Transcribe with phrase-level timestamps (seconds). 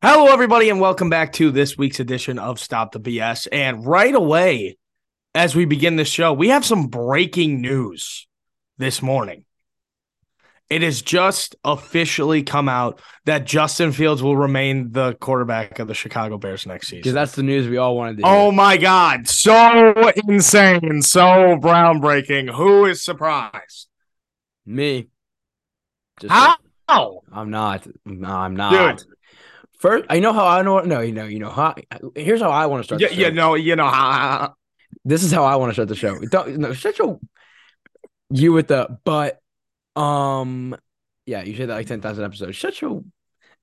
[0.00, 3.48] Hello, everybody, and welcome back to this week's edition of Stop the BS.
[3.50, 4.78] And right away,
[5.34, 8.28] as we begin this show, we have some breaking news
[8.76, 9.44] this morning.
[10.70, 15.94] It has just officially come out that Justin Fields will remain the quarterback of the
[15.94, 17.14] Chicago Bears next Because season.
[17.16, 18.32] that's the news we all wanted to hear.
[18.32, 19.26] Oh my God.
[19.26, 21.02] So insane.
[21.02, 22.54] So groundbreaking.
[22.54, 23.88] Who is surprised?
[24.64, 25.08] Me.
[26.20, 27.22] Just How?
[27.32, 27.86] I'm not.
[28.04, 28.98] No, I'm not.
[28.98, 29.06] Dude.
[29.78, 30.80] First, I know how I know.
[30.80, 31.74] No, you know, you know how.
[32.16, 33.00] Here's how I want to start.
[33.00, 33.20] Yeah, the show.
[33.20, 34.54] you know, you know how.
[35.04, 36.18] This is how I want to start the show.
[36.18, 37.20] Don't no, shut your.
[38.30, 39.40] You with the but,
[39.94, 40.76] um,
[41.26, 42.56] yeah, you say that like ten thousand episodes.
[42.56, 43.02] Shut your.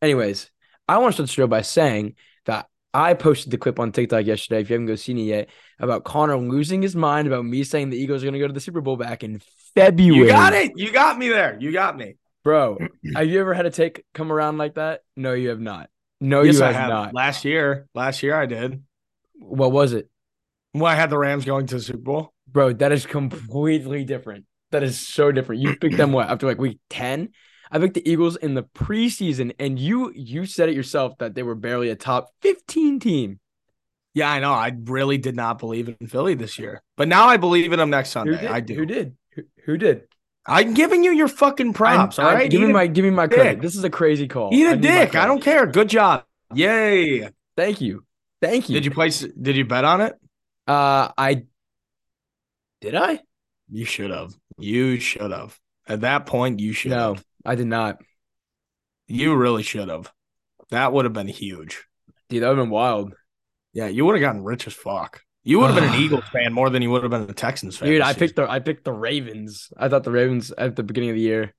[0.02, 0.50] Anyways,
[0.88, 4.26] I want to start the show by saying that I posted the clip on TikTok
[4.26, 4.62] yesterday.
[4.62, 7.90] If you haven't go seen it yet, about Connor losing his mind about me saying
[7.90, 9.42] the Eagles are going to go to the Super Bowl back in
[9.76, 10.28] February.
[10.28, 10.72] You got it.
[10.76, 11.58] You got me there.
[11.59, 12.16] You got me.
[12.45, 12.78] Bro,
[13.16, 15.02] have you ever had a take come around like that?
[15.18, 15.90] No, you have not.
[16.22, 16.90] No, yes, you have, have.
[16.90, 17.14] not.
[17.14, 18.84] Last year, last year I did.
[19.34, 20.09] What was it?
[20.73, 22.34] Well, I had the Rams going to the Super Bowl.
[22.48, 24.45] Bro, that is completely different.
[24.72, 25.62] That is so different.
[25.62, 27.30] You picked them what after like week 10?
[27.72, 31.44] I picked the Eagles in the preseason, and you you said it yourself that they
[31.44, 33.39] were barely a top 15 team.
[34.14, 34.54] Yeah, I know.
[34.54, 37.89] I really did not believe in Philly this year, but now I believe in them
[37.89, 38.48] next Sunday.
[38.48, 38.76] I do.
[38.76, 39.17] Who did?
[39.32, 40.04] Who, who did?
[40.48, 42.20] I'm giving you your fucking props.
[42.20, 43.38] I- all I- right, Give me Eat a- my give me my dick.
[43.40, 43.62] credit.
[43.62, 44.52] This is a crazy call.
[44.54, 45.16] eat I a my dick.
[45.16, 45.66] I don't care.
[45.66, 46.24] Good job.
[46.54, 47.30] Yay.
[47.58, 48.06] Thank you.
[48.42, 48.76] Thank you.
[48.76, 49.20] Did you place?
[49.22, 50.14] Did you bet on it?
[50.68, 51.46] Uh I
[52.82, 53.22] did I?
[53.72, 54.34] You should have.
[54.60, 55.60] You should have.
[55.88, 57.26] At that point, you should No, have.
[57.46, 58.00] I did not.
[59.08, 60.12] You really should have.
[60.70, 61.86] That would have been huge.
[62.30, 63.14] Dude, that would have been wild.
[63.73, 65.22] Yeah, you would have gotten rich as fuck.
[65.46, 67.78] You would have been an Eagles fan more than you would have been a Texans
[67.78, 67.88] fan.
[67.88, 69.72] Dude, I picked the I picked the Ravens.
[69.78, 71.54] I thought the Ravens at the beginning of the year.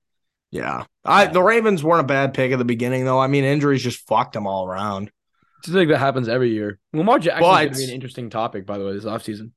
[0.51, 0.83] Yeah.
[1.03, 3.19] I the Ravens weren't a bad pick at the beginning though.
[3.19, 5.09] I mean, injuries just fucked them all around.
[5.59, 6.79] It's like that happens every year.
[6.93, 9.51] Lamar Jackson is But- to be an interesting topic, by the way, this offseason.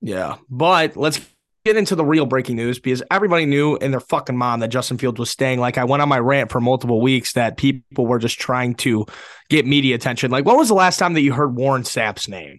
[0.00, 0.36] Yeah.
[0.48, 1.20] But let's
[1.64, 4.98] get into the real breaking news because everybody knew in their fucking mom that Justin
[4.98, 5.60] Fields was staying.
[5.60, 9.06] Like I went on my rant for multiple weeks that people were just trying to
[9.48, 10.30] get media attention.
[10.30, 12.58] Like, when was the last time that you heard Warren Sapp's name?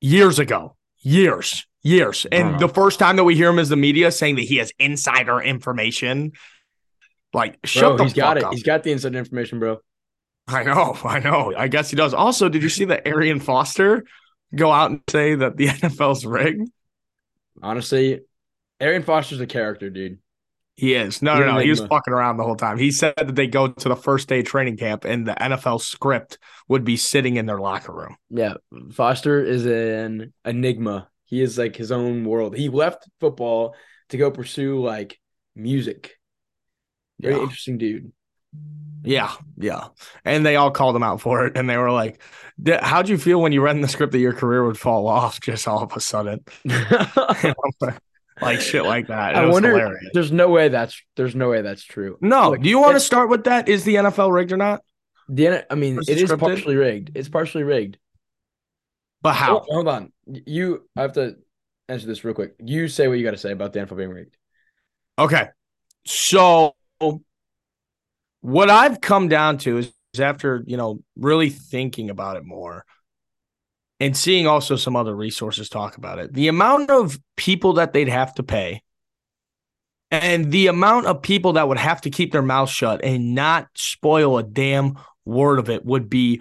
[0.00, 0.76] Years ago.
[0.98, 1.66] Years.
[1.82, 2.26] Years.
[2.32, 2.58] And Uh-huh.
[2.58, 5.40] the first time that we hear him is the media saying that he has insider
[5.40, 6.32] information.
[7.32, 8.44] Like, shut the he's got it.
[8.44, 8.52] up.
[8.52, 9.78] He's got the insider information, bro.
[10.48, 11.52] I know, I know.
[11.56, 12.14] I guess he does.
[12.14, 14.04] Also, did you see that Arian Foster
[14.54, 16.68] go out and say that the NFL's rigged?
[17.62, 18.20] Honestly,
[18.80, 20.18] Arian Foster's a character, dude.
[20.76, 21.22] He is.
[21.22, 21.58] No, no, no.
[21.58, 22.76] He was fucking around the whole time.
[22.76, 25.80] He said that they go to the first day of training camp and the NFL
[25.80, 26.38] script
[26.68, 28.16] would be sitting in their locker room.
[28.28, 28.54] Yeah,
[28.92, 31.08] Foster is an enigma.
[31.24, 32.54] He is like his own world.
[32.56, 33.74] He left football
[34.10, 35.18] to go pursue like
[35.54, 36.18] music.
[37.20, 37.42] Very Yeah.
[37.42, 38.12] interesting dude.
[39.02, 39.88] Yeah, yeah.
[40.24, 41.56] And they all called him out for it.
[41.56, 42.20] And they were like,
[42.82, 45.40] How'd you feel when you read in the script that your career would fall off
[45.40, 46.44] just all of a sudden?
[47.80, 47.98] like
[48.60, 49.34] shit like that.
[49.34, 49.70] It I was wonder.
[49.70, 50.10] hilarious.
[50.12, 51.00] There's no way that's.
[51.16, 52.18] There's no way that's true.
[52.20, 53.68] No, Look, do you want to start with that?
[53.68, 54.82] Is the NFL rigged or not?
[55.28, 57.12] The I mean, is it it is partially rigged.
[57.14, 57.98] It's partially rigged.
[59.22, 59.58] But how?
[59.58, 60.12] Hold, hold on.
[60.26, 61.36] You I have to
[61.88, 62.54] answer this real quick.
[62.62, 64.36] You say what you got to say about the NFL being rigged.
[65.18, 65.48] Okay.
[66.04, 66.74] So
[68.40, 72.84] what I've come down to is after, you know, really thinking about it more
[74.00, 78.08] and seeing also some other resources talk about it, the amount of people that they'd
[78.08, 78.82] have to pay
[80.10, 83.68] and the amount of people that would have to keep their mouth shut and not
[83.74, 86.40] spoil a damn word of it would be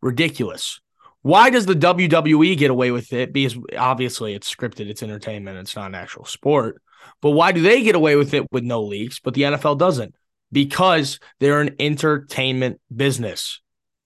[0.00, 0.80] ridiculous.
[1.22, 3.32] Why does the WWE get away with it?
[3.32, 6.80] Because obviously it's scripted, it's entertainment, it's not an actual sport.
[7.22, 10.14] But why do they get away with it with no leaks, but the NFL doesn't?
[10.52, 13.60] Because they're an entertainment business.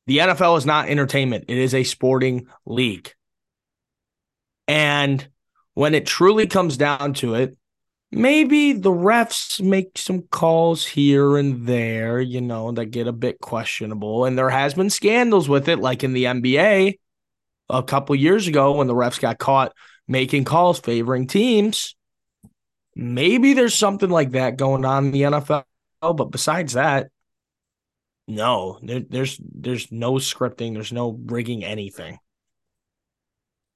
[0.07, 3.13] The NFL is not entertainment, it is a sporting league.
[4.69, 5.27] And
[5.75, 7.57] when it truly comes down to it,
[8.11, 13.41] maybe the refs make some calls here and there, you know, that get a bit
[13.41, 14.25] questionable.
[14.25, 16.99] And there has been scandals with it, like in the NBA
[17.69, 19.73] a couple years ago when the refs got caught
[20.07, 21.97] making calls favoring teams.
[22.95, 25.65] Maybe there's something like that going on in the NFL,
[26.01, 27.09] but besides that,
[28.35, 32.19] no, there, there's there's no scripting, there's no rigging anything.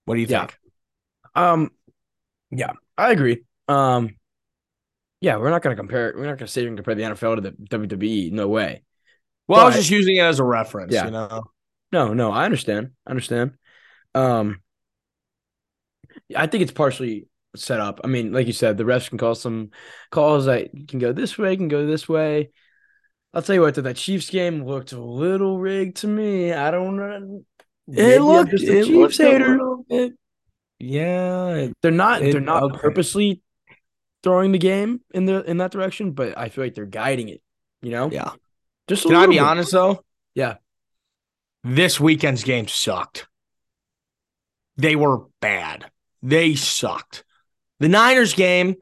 [0.05, 0.47] What do you Yeah.
[0.47, 0.59] think?
[1.35, 1.71] Um,
[2.51, 3.45] yeah, I agree.
[3.69, 4.17] Um,
[5.21, 6.15] yeah, we're not gonna compare.
[6.17, 8.31] We're not gonna say and compare the NFL to the WWE.
[8.31, 8.83] No way.
[9.49, 11.05] Well, I was just using it as a reference, Yeah.
[11.07, 11.45] you know.
[11.93, 12.91] No, no, I understand.
[13.07, 13.53] I understand.
[14.15, 14.61] Um,
[16.35, 18.01] I think it's partially set up.
[18.05, 19.71] I mean, like you said, the refs can call some
[20.11, 22.51] calls that can go this way, can go this way.
[23.37, 26.55] I'll tell you what, though, that Chiefs game looked a little rigged to me.
[26.55, 27.45] I don't know.
[27.89, 29.49] It looked, just a it Chiefs looked a hater.
[29.51, 30.15] little bit.
[30.79, 32.23] Yeah, They're not.
[32.23, 32.79] It- they're not okay.
[32.79, 33.43] purposely
[34.23, 37.43] throwing the game in the in that direction, but I feel like they're guiding it.
[37.83, 38.11] You know.
[38.11, 38.31] yeah.
[38.89, 39.43] Just a Can I be bit.
[39.43, 40.03] honest though?
[40.35, 40.57] Yeah.
[41.63, 43.27] This weekend's game sucked.
[44.77, 45.91] They were bad.
[46.23, 47.23] They sucked.
[47.81, 48.77] The Niners game,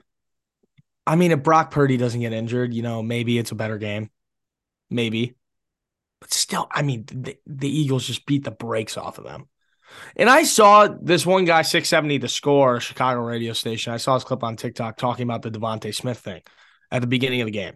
[1.07, 4.11] I mean, if Brock Purdy doesn't get injured, you know, maybe it's a better game.
[4.91, 5.35] Maybe.
[6.21, 9.49] But still, I mean, the, the Eagles just beat the brakes off of them.
[10.17, 13.93] And I saw this one guy, 670 the score, Chicago radio station.
[13.93, 16.43] I saw his clip on TikTok talking about the DeVonta Smith thing
[16.91, 17.75] at the beginning of the game.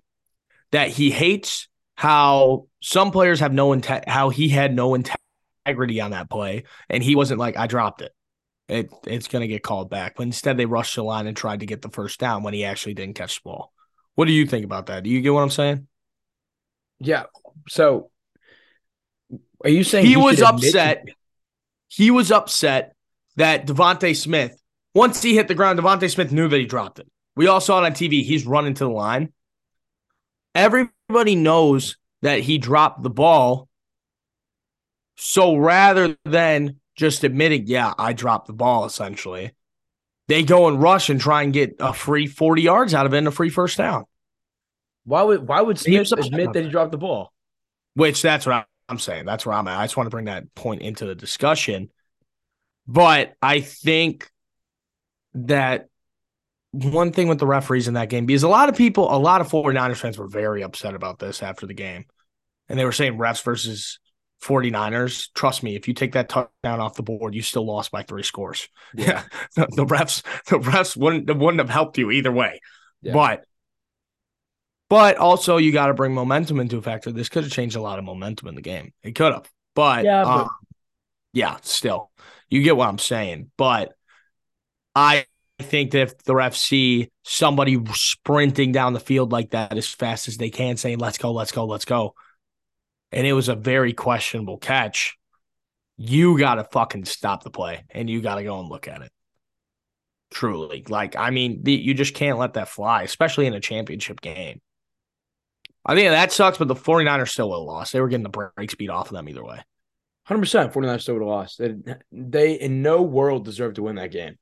[0.72, 6.12] That he hates how some players have no inte- how he had no integrity on
[6.12, 8.12] that play, and he wasn't like, I dropped it.
[8.69, 10.14] It it's gonna get called back.
[10.16, 12.64] But instead they rushed the line and tried to get the first down when he
[12.64, 13.72] actually didn't catch the ball.
[14.14, 15.04] What do you think about that?
[15.04, 15.88] Do you get what I'm saying?
[17.00, 17.25] Yeah.
[17.69, 18.11] So,
[19.65, 21.09] are you saying he was should admit upset.
[21.89, 22.95] He was upset
[23.37, 24.61] that DeVonta Smith,
[24.95, 27.09] once he hit the ground, DeVonta Smith knew that he dropped it.
[27.37, 28.25] We all saw it on TV.
[28.25, 29.33] He's running to the line.
[30.55, 33.69] Everybody knows that he dropped the ball.
[35.17, 39.53] So rather than just admitting, yeah, I dropped the ball, essentially,
[40.27, 43.19] they go and rush and try and get a free 40 yards out of it
[43.19, 44.05] and a free first down.
[45.08, 47.32] Why would why would Smith admit that he dropped the ball?
[47.94, 49.25] Which that's what I'm saying.
[49.25, 49.78] That's where I'm at.
[49.78, 51.90] I just want to bring that point into the discussion.
[52.87, 54.31] But I think
[55.34, 55.88] that
[56.72, 59.40] one thing with the referees in that game, because a lot of people, a lot
[59.40, 62.04] of 49ers fans were very upset about this after the game.
[62.69, 63.99] And they were saying refs versus
[64.43, 65.28] 49ers.
[65.34, 68.22] Trust me, if you take that touchdown off the board, you still lost by three
[68.22, 68.69] scores.
[68.94, 69.22] Yeah.
[69.56, 72.61] the, the refs, the refs wouldn't wouldn't have helped you either way.
[73.00, 73.14] Yeah.
[73.14, 73.44] But
[74.88, 77.12] but also you got to bring momentum into a factor.
[77.12, 78.93] This could have changed a lot of momentum in the game.
[79.02, 79.50] It could have.
[79.75, 80.50] But Yeah, but- um,
[81.32, 82.11] yeah, still.
[82.49, 83.50] You get what I'm saying.
[83.56, 83.93] But
[84.94, 85.26] I
[85.61, 90.29] think that if the refs see somebody sprinting down the field like that as fast
[90.29, 92.14] as they can, saying, let's go, let's go, let's go.
[93.12, 95.17] And it was a very questionable catch.
[95.96, 99.02] You got to fucking stop the play and you got to go and look at
[99.02, 99.12] it.
[100.31, 100.85] Truly.
[100.88, 104.61] Like, I mean, the, you just can't let that fly, especially in a championship game.
[105.88, 107.93] I think that sucks, but the 49ers still would have lost.
[107.93, 109.58] They were getting the break speed off of them either way.
[110.25, 110.73] Hundred percent.
[110.75, 111.58] 49ers still would have lost.
[111.58, 111.75] They,
[112.12, 114.38] they in no world deserve to win that game.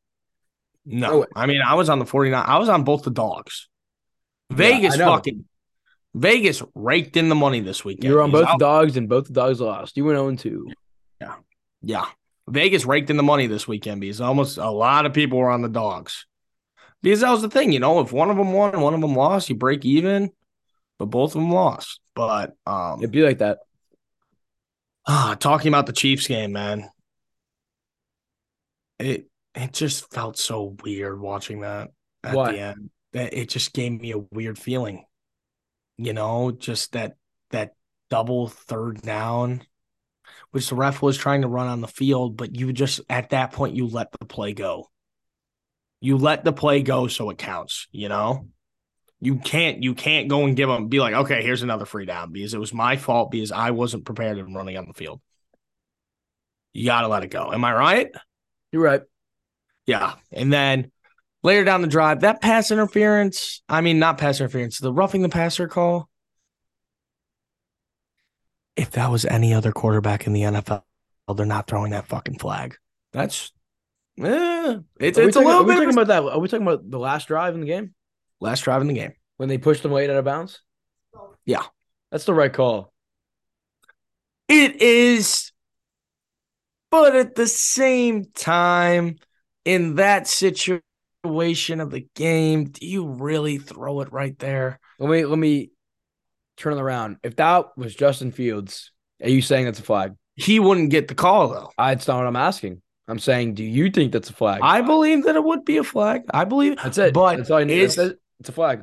[0.85, 1.27] No, Oh.
[1.35, 2.45] I mean, I was on the 49.
[2.47, 3.69] I was on both the dogs.
[4.51, 5.07] Vegas know.
[5.07, 5.45] fucking
[6.15, 8.05] Vegas raked in the money this weekend.
[8.11, 9.97] You were on both the dogs, and both the dogs lost.
[9.97, 10.69] You went 0 2.
[11.23, 11.35] I-
[11.83, 12.07] Yeah.
[12.49, 15.63] Vegas raked in the money this weekend because almost a lot of people were on
[15.63, 16.27] the dogs.
[17.03, 19.01] Because that was the thing, you know, if one of them won and one of
[19.01, 20.31] them lost, you break even,
[20.99, 22.01] but both of them lost.
[22.15, 23.59] But um It'd be like that.
[25.07, 26.89] ah, talking about the Chiefs game, man.
[28.99, 31.91] It it just felt so weird watching that
[32.23, 32.53] at Why?
[32.53, 32.91] the end.
[33.13, 35.05] That it just gave me a weird feeling.
[35.99, 37.17] You know, just that
[37.51, 37.75] that
[38.11, 39.63] double third down,
[40.51, 43.53] which the ref was trying to run on the field, but you just at that
[43.53, 44.89] point you let the play go.
[46.01, 48.49] You let the play go so it counts, you know?
[49.21, 52.33] You can't you can't go and give them be like, okay, here's another free down
[52.33, 55.21] because it was my fault because I wasn't prepared and running on the field.
[56.75, 57.53] You gotta let it go.
[57.53, 58.11] Am I right?
[58.73, 59.03] You're right.
[59.87, 60.15] Yeah.
[60.33, 60.91] And then
[61.43, 65.29] later down the drive, that pass interference, I mean, not pass interference, the roughing the
[65.29, 66.09] passer call.
[68.77, 70.83] If that was any other quarterback in the NFL,
[71.35, 72.77] they're not throwing that fucking flag.
[73.13, 73.53] That's,
[74.21, 76.23] eh, it's, it's a talking, little are we bit talking about that?
[76.23, 77.95] Are we talking about the last drive in the game
[78.41, 79.13] last drive in the game.
[79.37, 80.61] when they pushed them late out of bounds?
[81.45, 81.63] Yeah.
[82.11, 82.93] That's the right call.
[84.49, 85.51] It is,
[86.91, 89.17] but at the same time,
[89.65, 94.79] in that situation of the game, do you really throw it right there?
[95.01, 95.73] Let me let me
[96.57, 97.17] turn it around.
[97.25, 100.15] If that was Justin Fields, are you saying that's a flag?
[100.37, 101.71] He wouldn't get the call though.
[101.77, 102.81] I, it's not what I'm asking.
[103.09, 104.61] I'm saying, do you think that's a flag?
[104.63, 106.23] I believe that it would be a flag.
[106.33, 107.15] I believe, that's it.
[107.15, 107.79] but that's all I need.
[107.79, 108.19] it's- That's it.
[108.41, 108.83] It's a flag.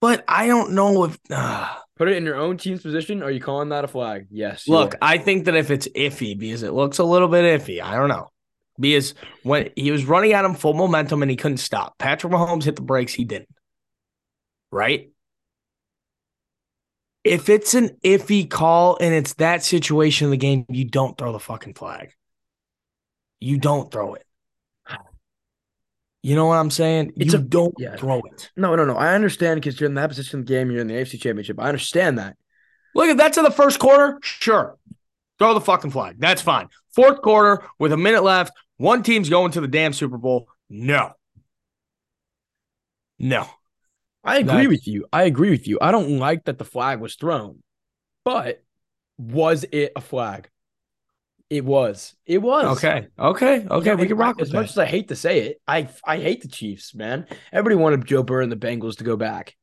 [0.00, 1.18] but I don't know if.
[1.30, 3.22] Uh, Put it in your own team's position.
[3.22, 4.26] Are you calling that a flag?
[4.30, 4.66] Yes.
[4.66, 4.94] look.
[5.00, 8.08] I think that if it's iffy because it looks a little bit iffy, I don't
[8.08, 8.28] know.
[8.80, 12.64] Because when he was running at him full momentum and he couldn't stop, Patrick Mahomes
[12.64, 13.50] hit the brakes, he didn't.
[14.72, 15.10] Right?
[17.22, 21.32] If it's an iffy call and it's that situation of the game, you don't throw
[21.32, 22.12] the fucking flag.
[23.38, 24.24] You don't throw it.
[26.22, 27.12] You know what I'm saying?
[27.16, 27.96] It's you a- don't yeah.
[27.96, 28.50] throw it.
[28.56, 28.96] No, no, no.
[28.96, 30.70] I understand because you're in that position of the game.
[30.70, 31.58] You're in the AFC Championship.
[31.58, 32.36] I understand that.
[32.94, 34.76] Look, if that's in the first quarter, sure.
[35.38, 36.16] Throw the fucking flag.
[36.18, 36.68] That's fine.
[36.94, 40.48] Fourth quarter, with a minute left, one team's going to the damn Super Bowl.
[40.68, 41.12] No.
[43.18, 43.46] No.
[44.24, 45.06] I agree with you.
[45.12, 45.78] I agree with you.
[45.80, 47.62] I don't like that the flag was thrown,
[48.24, 48.62] but
[49.18, 50.48] was it a flag?
[51.52, 52.14] It was.
[52.24, 52.78] It was.
[52.78, 53.08] Okay.
[53.18, 53.66] Okay.
[53.70, 53.86] Okay.
[53.86, 56.40] Yeah, we can rock As much as I hate to say it, I I hate
[56.40, 57.26] the Chiefs, man.
[57.52, 59.54] Everybody wanted Joe Burrow and the Bengals to go back.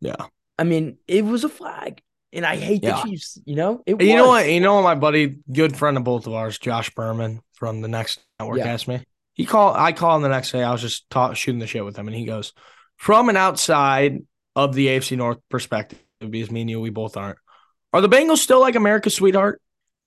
[0.00, 0.16] Yeah.
[0.58, 2.02] I mean, it was a flag,
[2.34, 2.96] and I hate Yeah.
[2.96, 3.38] the Chiefs.
[3.46, 4.50] You know, it You know what?
[4.50, 4.82] You know what?
[4.82, 8.66] My buddy, good friend of both of ours, Josh Berman from the Next Network, Yeah.
[8.74, 9.00] asked me.
[9.32, 9.76] He called.
[9.78, 10.62] I called him the next day.
[10.62, 12.52] I was just talk, shooting the shit with him, and he goes,
[12.96, 14.18] "From an outside
[14.54, 17.38] of the AFC North perspective, because me and you, we both aren't.
[17.94, 19.62] Are the Bengals still like America's sweetheart,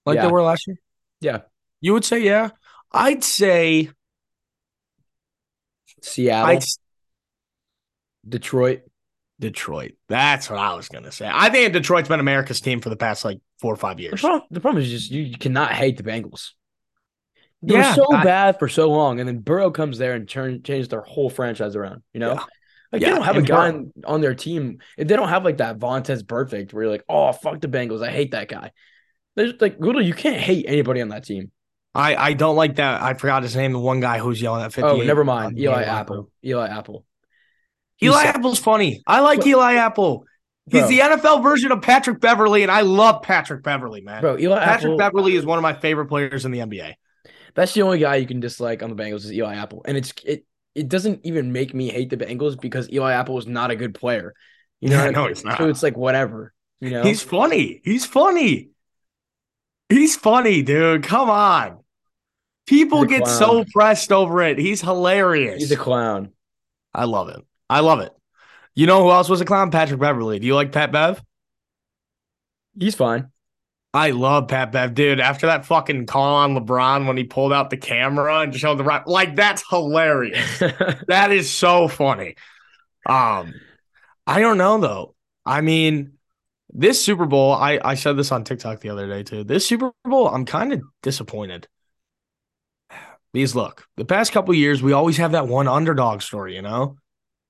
[0.06, 0.78] like they were last year?
[1.24, 1.40] Yeah,
[1.82, 2.50] You would say, yeah.
[2.92, 3.90] I'd say,
[6.02, 6.64] Seattle, I'd
[8.28, 8.82] Detroit.
[9.40, 9.94] Detroit.
[10.08, 11.30] That's what I was gonna say.
[11.32, 14.22] I think Detroit's been America's team for the past like four or five The years.
[14.22, 16.52] problem, the problem is just you, you cannot hate the Bengals.
[17.62, 20.28] They Yeah, were so I- bad for so long, and then Burrow comes there and
[20.30, 22.04] turn changes their whole franchise around.
[22.14, 22.44] You know, Yeah.
[22.92, 24.80] like Yeah, they don't have a guy on, on their team.
[24.98, 28.06] If they don't have like that Vontaze Burfict, where you're like, oh fuck the Bengals,
[28.06, 28.72] I hate that guy.
[29.36, 31.52] There's like literally you can't hate anybody on that team.
[31.96, 33.02] I, I don't like that.
[33.02, 33.72] I forgot his name.
[33.74, 34.90] The one guy who's yelling at 58.
[35.02, 35.60] Oh, never mind.
[35.60, 36.30] Eli Eli Apple.
[36.44, 37.06] Eli Apple.
[38.02, 39.04] Eli He's- Apple's funny.
[39.06, 39.50] I like Bro.
[39.50, 40.26] Eli Apple.
[40.72, 40.88] He's Bro.
[40.90, 44.22] the NFL version of Patrick Beverley, and I love Patrick Beverley, man.
[44.22, 44.98] Bro, Eli Patrick Apple.
[44.98, 46.94] Beverley is one of my favorite players in the NBA.
[47.54, 50.14] That's the only guy you can dislike on the Bengals is Eli Apple, and it's
[50.26, 50.46] it.
[50.74, 53.94] It doesn't even make me hate the Bengals because Eli Apple is not a good
[53.94, 54.34] player.
[54.82, 55.30] You know, Yeah, I no, mean?
[55.30, 55.60] he's not.
[55.60, 56.52] So it's like whatever.
[56.82, 57.80] You know, He's funny.
[57.86, 58.70] He's funny.
[59.94, 61.04] He's funny, dude.
[61.04, 61.80] Come on.
[62.66, 63.38] People get clown.
[63.38, 64.58] so pressed over it.
[64.58, 65.60] He's hilarious.
[65.60, 66.32] he's a clown.
[66.94, 67.46] I love it.
[67.70, 68.12] I love it.
[68.74, 69.70] You know who else was a clown?
[69.70, 70.40] Patrick Beverley.
[70.40, 71.22] Do you like Pat Bev?
[72.80, 73.30] He's fine.
[73.94, 75.20] I love Pat Bev, dude.
[75.20, 78.84] After that fucking call on LeBron when he pulled out the camera and showed the
[78.84, 80.58] right, like that's hilarious.
[81.08, 82.36] that is so funny.
[83.06, 83.54] Um,
[84.26, 85.16] I don't know though.
[85.46, 86.14] I mean,
[86.74, 89.44] this Super Bowl, I I said this on TikTok the other day too.
[89.44, 91.68] This Super Bowl, I'm kind of disappointed.
[93.32, 96.98] Because look, the past couple years, we always have that one underdog story, you know.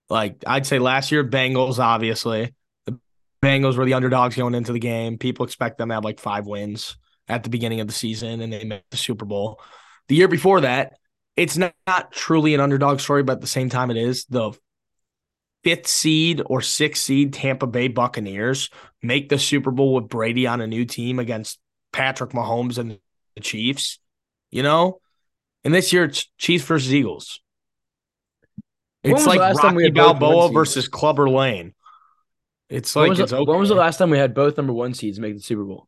[0.10, 2.54] Like I'd say last year, Bengals, obviously.
[2.86, 3.00] The
[3.42, 5.18] Bengals were the underdogs going into the game.
[5.18, 8.52] People expect them to have like five wins at the beginning of the season, and
[8.52, 9.62] they made the Super Bowl.
[10.10, 10.94] The year before that,
[11.36, 14.26] it's not, not truly an underdog story, but at the same time, it is.
[14.26, 14.52] The
[15.64, 18.70] fifth seed or sixth seed Tampa Bay Buccaneers
[19.02, 21.60] make the Super Bowl with Brady on a new team against
[21.92, 23.00] Patrick Mahomes and
[23.36, 24.00] the Chiefs,
[24.52, 25.00] you know?
[25.64, 27.40] And this year it's Chiefs versus Eagles.
[29.04, 31.74] It's like last time we Rocky had both one Balboa versus Clubber Lang.
[32.70, 33.50] It's when, like was it's the, okay.
[33.50, 35.88] when was the last time we had both number one seeds make the Super Bowl?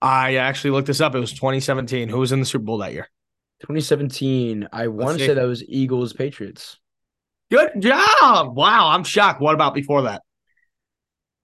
[0.00, 1.14] I actually looked this up.
[1.14, 2.08] It was 2017.
[2.08, 3.08] Who was in the Super Bowl that year?
[3.60, 4.68] 2017.
[4.72, 6.78] I want to say that was Eagles Patriots.
[7.52, 8.56] Good job.
[8.56, 9.42] Wow, I'm shocked.
[9.42, 10.22] What about before that?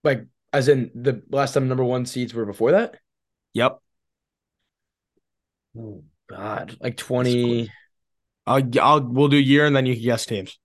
[0.02, 0.24] Like
[0.54, 2.96] as in the last time number one seeds were before that.
[3.52, 3.78] Yep.
[5.78, 7.70] Oh God, like 20,
[8.46, 10.58] I'll, I'll we'll do year and then you can guess teams.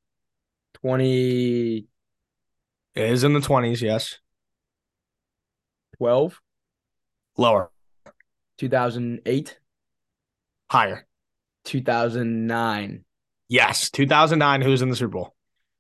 [0.75, 1.88] 20
[2.95, 4.19] It is in the 20s, yes.
[5.97, 6.39] 12
[7.35, 7.69] Lower,
[8.59, 9.59] 2008,
[10.69, 11.05] higher.
[11.65, 13.03] 2009.
[13.53, 14.62] Yes, 2009.
[14.62, 15.36] Who's in the Super Bowl?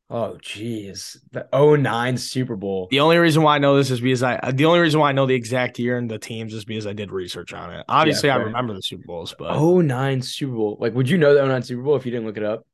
[0.07, 1.19] Oh, geez.
[1.31, 2.87] The 09 Super Bowl.
[2.91, 4.51] The only reason why I know this is because I.
[4.51, 6.93] The only reason why I know the exact year and the teams is because I
[6.93, 7.83] did research on it.
[7.89, 10.77] Obviously, I remember the Super Bowls, but 09 Super Bowl.
[10.79, 12.67] Like, would you know the 09 Super Bowl if you didn't look it up?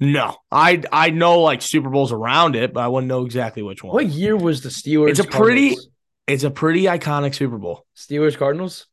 [0.00, 3.82] no, I I know like Super Bowls around it, but I wouldn't know exactly which
[3.82, 3.94] one.
[3.94, 5.08] What year was the Steelers?
[5.10, 5.88] It's a pretty- Cardinals?
[6.26, 7.86] It's a pretty iconic Super Bowl.
[7.96, 8.86] Steelers Cardinals.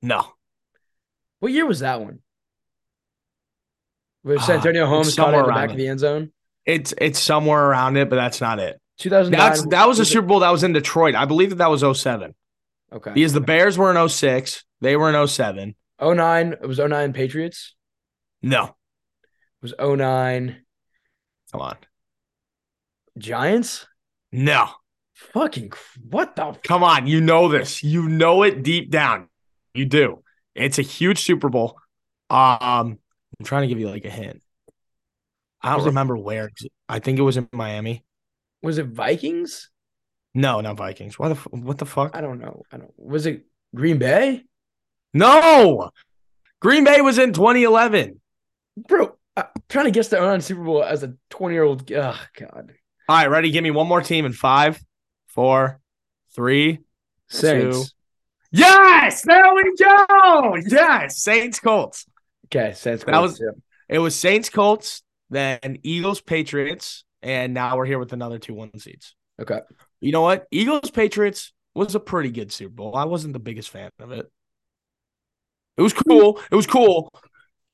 [0.00, 0.24] No,
[1.40, 2.20] What year was that one?
[4.24, 6.32] Was Santonio it's Holmes caught it in the back of the end zone?
[6.64, 8.80] it's it's somewhere around it, but that's not it.
[8.98, 9.38] 2009.
[9.38, 11.14] That's that was a Super Bowl that was in Detroit.
[11.14, 12.34] I believe that that was 07.
[12.92, 13.12] Okay.
[13.12, 14.64] Because the Bears were in 06.
[14.80, 15.74] They were in 07.
[16.00, 16.52] 09.
[16.52, 17.74] It was 09 Patriots.
[18.42, 20.62] No, It was 09
[21.50, 21.76] come on.
[23.18, 23.86] Giants.
[24.30, 24.68] No,
[25.14, 25.72] Fucking
[26.08, 26.52] what the?
[26.64, 27.06] come on.
[27.06, 27.82] You know this.
[27.82, 29.28] You know it deep down.
[29.74, 30.22] You do.
[30.54, 31.78] It's a huge Super Bowl.
[32.30, 32.98] Um,
[33.38, 34.42] I'm trying to give you like a hint.
[35.62, 36.50] I don't remember where.
[36.88, 38.04] I think it was in Miami.
[38.62, 39.70] Was it Vikings?
[40.34, 41.18] No, not Vikings.
[41.18, 42.16] What the what the fuck?
[42.16, 42.62] I don't know.
[42.72, 42.92] I don't.
[42.96, 44.44] Was it Green Bay?
[45.14, 45.90] No,
[46.60, 48.20] Green Bay was in 2011.
[48.76, 51.92] Bro, uh, trying to guess their own Super Bowl as a 20 year old.
[51.92, 52.72] Oh, God.
[53.08, 53.50] All right, ready?
[53.50, 54.82] Give me one more team in five,
[55.26, 55.80] four,
[56.34, 56.78] three,
[57.28, 57.88] Saints.
[57.90, 57.92] two.
[58.52, 60.56] Yes, there we go.
[60.66, 62.06] Yes, Saints Colts.
[62.54, 63.04] Okay, Saints.
[63.04, 63.42] That was-
[63.88, 68.78] It was Saints Colts, then Eagles Patriots, and now we're here with another two one
[68.78, 69.14] seeds.
[69.40, 69.60] okay.
[70.00, 70.46] You know what?
[70.50, 72.96] Eagles Patriots was a pretty good Super Bowl.
[72.96, 74.30] I wasn't the biggest fan of it.
[75.76, 76.00] It was hmm.
[76.08, 76.40] cool.
[76.50, 77.10] It was cool.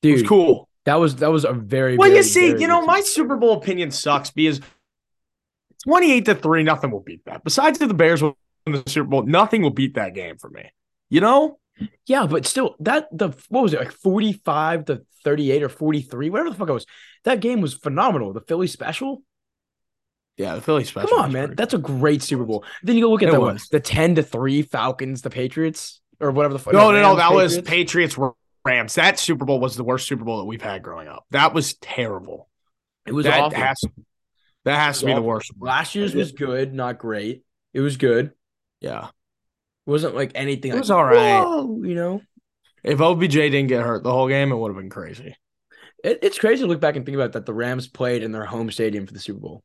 [0.01, 0.69] Dude, It was cool.
[0.85, 3.57] that was that was a very Well, very, you see, you know, my Super Bowl
[3.57, 4.61] opinion sucks because
[5.83, 7.43] 28 to 3, nothing will beat that.
[7.43, 8.33] Besides the Bears win
[8.65, 10.71] the Super Bowl, nothing will beat that game for me.
[11.09, 11.59] You know?
[12.05, 15.69] Yeah, but still, that the what was it like forty five to thirty eight or
[15.69, 16.85] forty three, whatever the fuck it was.
[17.25, 18.33] That game was phenomenal.
[18.33, 19.23] The Philly special.
[20.37, 21.09] Yeah, the Philly special.
[21.09, 22.63] Come on, man, that's a great Super Bowl.
[22.83, 23.67] Then you go look at It the was.
[23.67, 26.73] the ten to three Falcons, the Patriots, or whatever the fuck.
[26.73, 27.15] No, no, no.
[27.17, 28.17] That was Patriots.
[28.65, 28.95] Rams.
[28.95, 31.25] That Super Bowl was the worst Super Bowl that we've had growing up.
[31.31, 32.49] That was terrible.
[33.05, 33.57] It was that awful.
[33.57, 33.81] has
[34.65, 35.51] that has to be the worst.
[35.59, 37.43] Last year's was good, not great.
[37.73, 38.31] It was good.
[38.81, 39.09] Yeah.
[39.89, 40.69] It wasn't like anything.
[40.69, 41.41] It like, was all right.
[41.41, 42.21] "Whoa," you know.
[42.83, 45.35] If OBJ didn't get hurt the whole game, it would have been crazy.
[46.03, 47.47] It, it's crazy to look back and think about that.
[47.47, 49.63] The Rams played in their home stadium for the Super Bowl.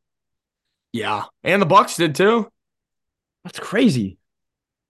[0.95, 1.25] Yeah.
[1.43, 2.51] And the Bucks did too.
[3.45, 4.17] That's crazy.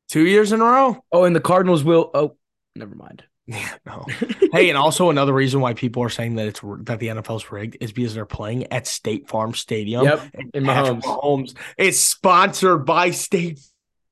[0.09, 1.05] Two years in a row.
[1.11, 2.13] Oh, and the Cardinals will.
[2.15, 2.37] Oh,
[2.77, 3.25] never mind.
[3.47, 4.07] Yeah, no.
[4.53, 7.77] hey, and also another reason why people are saying that it's that the NFL's rigged
[7.79, 10.05] is because they're playing at State Farm Stadium.
[10.05, 11.03] Yep, in Mahomes.
[11.03, 13.61] Mahomes It's sponsored by State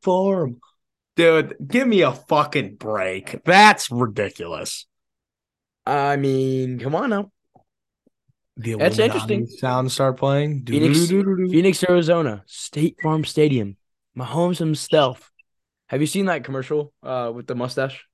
[0.02, 0.60] Farm.
[1.14, 3.44] Dude, give me a fucking break.
[3.44, 4.86] That's ridiculous.
[5.84, 7.32] I mean, come on now.
[8.56, 9.46] The That's Illuminati interesting.
[9.58, 10.64] Sound start playing.
[10.66, 13.76] Phoenix- Phoenix, Arizona, State Farm Stadium.
[14.16, 15.30] Mahomes himself.
[15.86, 18.06] Have you seen that commercial uh, with the mustache?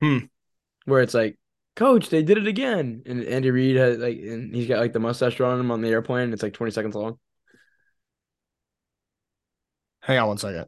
[0.00, 0.18] Hmm.
[0.84, 1.38] Where it's like,
[1.76, 5.00] Coach, they did it again, and Andy Reid has like, and he's got like the
[5.00, 6.32] mustache drawn on him on the airplane.
[6.32, 7.18] It's like twenty seconds long.
[10.00, 10.66] Hang on one second.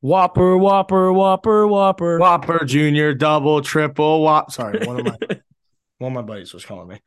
[0.00, 2.18] Whopper, Whopper, Whopper, Whopper.
[2.18, 4.50] Whopper Junior, double, triple, whop.
[4.52, 5.16] Sorry, one of my
[5.98, 7.00] one of my buddies was calling me.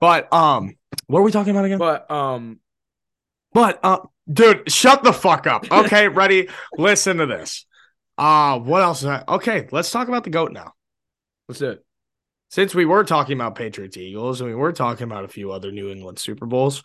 [0.00, 1.78] But um, what are we talking about again?
[1.78, 2.60] but um,
[3.52, 3.98] But uh,
[4.32, 5.70] dude, shut the fuck up.
[5.70, 6.48] Okay, ready?
[6.76, 7.66] Listen to this.
[8.16, 9.00] Uh, what else?
[9.00, 10.72] Is I- okay, let's talk about the goat now.
[11.48, 11.84] let's do it.
[12.50, 15.70] Since we were talking about Patriots Eagles and we were talking about a few other
[15.70, 16.82] New England Super Bowls,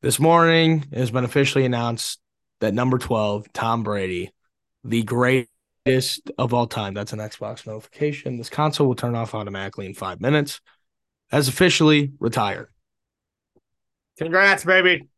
[0.00, 2.20] this morning it has been officially announced
[2.60, 4.32] that number 12, Tom Brady,
[4.84, 8.36] the greatest of all time, that's an Xbox notification.
[8.36, 10.60] This console will turn off automatically in five minutes,
[11.30, 12.68] has officially retired.
[14.18, 15.08] Congrats, baby.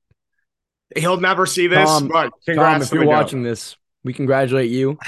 [0.97, 3.11] He'll never see this, Tom- but Tom, congrats if you're the goat.
[3.11, 4.99] watching this, we congratulate you.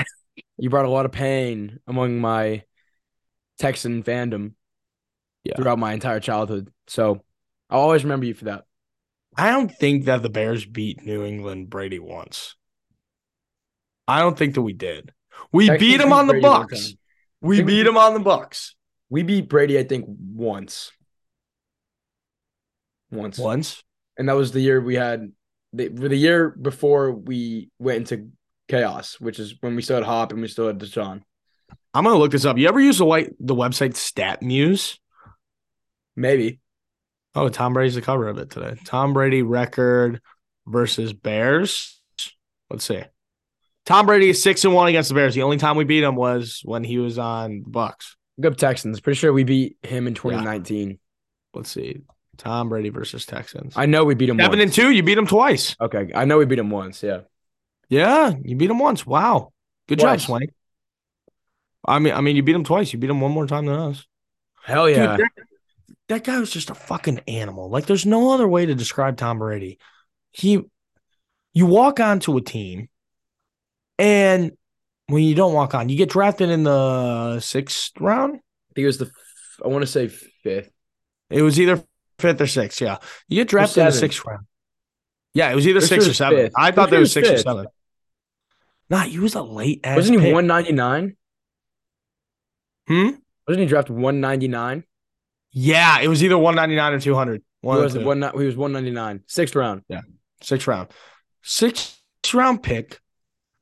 [0.57, 2.65] you brought a lot of pain among my
[3.59, 4.53] Texan fandom
[5.45, 5.57] Yeah.
[5.57, 6.71] throughout my entire childhood.
[6.89, 7.23] So
[7.71, 8.65] I'll always remember you for that.
[9.37, 12.57] I don't think that the Bears beat New England Brady once.
[14.09, 15.13] I don't think that we did.
[15.53, 16.95] We beat him on the Brady Bucks.
[17.41, 18.75] We beat him on the Bucks
[19.11, 20.91] We beat Brady, I think, once.
[23.11, 23.39] Once.
[23.39, 23.83] once.
[24.17, 25.31] And that was the year we had
[25.73, 28.31] the, the year before we went into
[28.69, 31.23] chaos, which is when we still had Hop and we still had Deshaun.
[31.95, 32.59] I'm gonna look this up.
[32.59, 34.99] You ever use the white the website StatMuse?
[36.17, 36.61] Maybe.
[37.35, 38.75] Oh, Tom Brady's the cover of it today.
[38.85, 40.21] Tom Brady record
[40.67, 42.01] versus Bears.
[42.71, 43.05] Let's see.
[43.89, 45.35] Tom Brady is six and one against the Bears.
[45.35, 48.17] The only time we beat him was when he was on the Bucks.
[48.39, 49.01] Good Texans.
[49.01, 50.99] Pretty sure we beat him in 2019.
[51.55, 52.03] Let's see.
[52.37, 53.73] Tom Brady versus Texans.
[53.77, 54.63] I know we beat him Seven once.
[54.63, 54.91] and two.
[54.91, 55.75] You beat him twice.
[55.81, 56.13] Okay.
[56.15, 57.03] I know we beat him once.
[57.03, 57.21] Yeah.
[57.89, 59.07] Yeah, you beat him once.
[59.07, 59.55] Wow,
[59.89, 60.21] good Twice.
[60.21, 60.51] job, Swank.
[61.87, 62.93] I mean, I mean, you beat him twice.
[62.93, 64.07] You beat him one more time than us.
[64.63, 65.17] Hell yeah.
[65.17, 65.31] Dude, that,
[66.09, 67.71] that guy was just a fucking animal.
[67.71, 69.79] Like, there's no other way to describe Tom Brady.
[70.31, 70.61] He,
[71.55, 72.91] you walk onto a team,
[73.99, 74.53] and
[75.07, 78.35] when you don't walk on, you get drafted in the sixth round.
[78.35, 79.11] I think it was the,
[79.65, 80.71] I want to say fifth.
[81.31, 81.83] It was either
[82.19, 82.81] fifth or sixth.
[82.81, 84.47] Yeah, you get drafted in the sixth round.
[85.35, 86.39] Yeah, it was either Pretty six or it was seven.
[86.39, 86.53] fifth.
[86.57, 87.67] I thought there was it six or seven.
[88.91, 89.97] Nah, he was a late ass.
[89.97, 90.35] Wasn't he pick.
[90.35, 91.17] 199?
[92.87, 93.19] Hmm.
[93.47, 94.85] Wasn't he drafted 199?
[95.53, 97.43] Yeah, it was either 199 or 200.
[97.61, 99.25] One or was, one, he was 199.
[99.27, 99.83] Sixth round.
[99.89, 100.03] Yeah.
[100.43, 100.89] Sixth round.
[101.43, 101.99] Sixth
[102.33, 103.01] round pick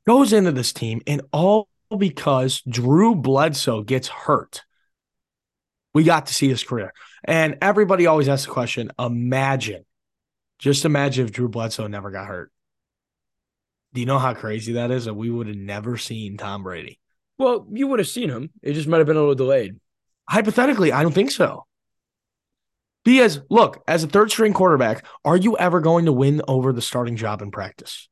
[0.07, 4.63] goes into this team, and all because Drew Bledsoe gets hurt.
[5.93, 6.93] We got to see his career.
[7.23, 9.85] And everybody always asks the question imagine,
[10.59, 12.51] just imagine if Drew Bledsoe never got hurt.
[13.93, 15.05] Do you know how crazy that is?
[15.05, 16.99] That we would have never seen Tom Brady.
[17.37, 18.49] Well, you would have seen him.
[18.61, 19.79] It just might have been a little delayed.
[20.29, 21.65] Hypothetically, I don't think so.
[23.03, 26.81] Because look, as a third string quarterback, are you ever going to win over the
[26.81, 28.09] starting job in practice?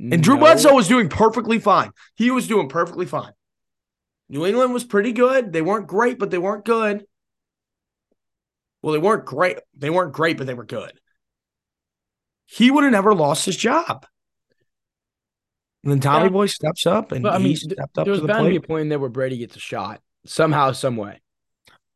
[0.00, 0.40] And Drew No.
[0.40, 1.90] Bledsoe was doing perfectly fine.
[2.16, 3.32] He was doing perfectly fine.
[4.30, 5.52] New England was pretty good.
[5.52, 7.04] They weren't great, but they weren't good.
[8.80, 9.58] Well, they weren't great.
[9.76, 10.92] They weren't great, but they were good.
[12.46, 14.06] He would have never lost his job.
[15.82, 16.30] And then Tommy Yeah.
[16.30, 18.46] Boy steps up and But I he mean, stepped up there was to the bound
[18.46, 21.20] to be a point in there where Brady gets a shot somehow, some way.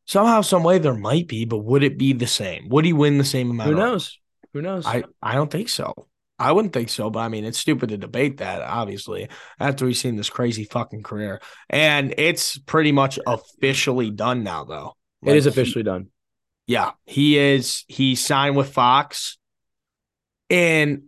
[0.06, 2.68] Somehow, some way, there might be, but would it be the same?
[2.68, 3.70] Would he win the same amount?
[3.70, 4.18] Who knows?
[4.52, 4.84] Who knows?
[4.86, 5.94] I, I don't think so.
[6.38, 9.28] I wouldn't think so, but I mean, it's stupid to debate that, obviously,
[9.60, 11.40] after we've seen this crazy fucking career.
[11.70, 14.96] And it's pretty much officially done now, though.
[15.24, 16.08] it is Like, officially done.
[16.66, 17.84] yeah, he is.
[17.86, 19.38] He signed with Fox.
[20.50, 21.02] And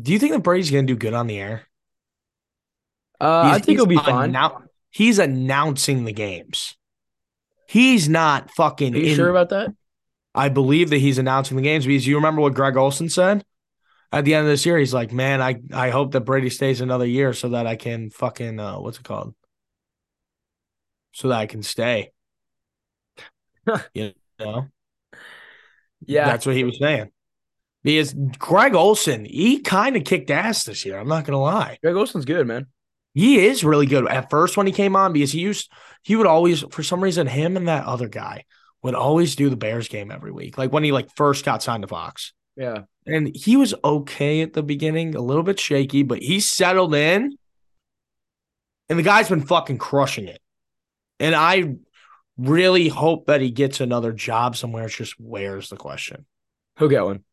[0.00, 1.66] do you think that Brady's going to do good on the air?
[3.20, 4.32] Uh, I think he'll be fine.
[4.32, 6.76] annou- he's announcing the games.
[7.68, 8.94] He's not fucking.
[8.94, 9.74] Are you in- sure about that?
[10.34, 13.44] I believe that he's announcing the games because you remember what Greg Olsen said
[14.12, 14.78] at the end of this year.
[14.78, 18.10] He's like, "Man, I I hope that Brady stays another year so that I can
[18.10, 19.34] fucking uh, what's it called?
[21.12, 22.12] So that I can stay."
[23.94, 24.66] you know,
[26.06, 26.26] Yeah.
[26.26, 27.10] that's what he was saying.
[27.82, 30.98] Because Greg Olsen, he kind of kicked ass this year.
[30.98, 31.78] I'm not gonna lie.
[31.82, 32.66] Greg Olsen's good, man.
[33.14, 35.70] He is really good at first when he came on because he used
[36.02, 38.44] he would always for some reason him and that other guy
[38.82, 40.58] would always do the Bears game every week.
[40.58, 42.32] Like when he like first got signed to Fox.
[42.60, 42.82] Yeah.
[43.06, 47.38] And he was okay at the beginning, a little bit shaky, but he settled in.
[48.90, 50.42] And the guy's been fucking crushing it.
[51.18, 51.76] And I
[52.36, 54.84] really hope that he gets another job somewhere.
[54.84, 56.26] It's just where's the question?
[56.78, 57.24] He'll get one.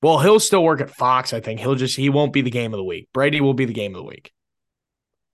[0.00, 1.60] Well, he'll still work at Fox, I think.
[1.60, 3.08] He'll just he won't be the game of the week.
[3.12, 4.32] Brady will be the game of the week.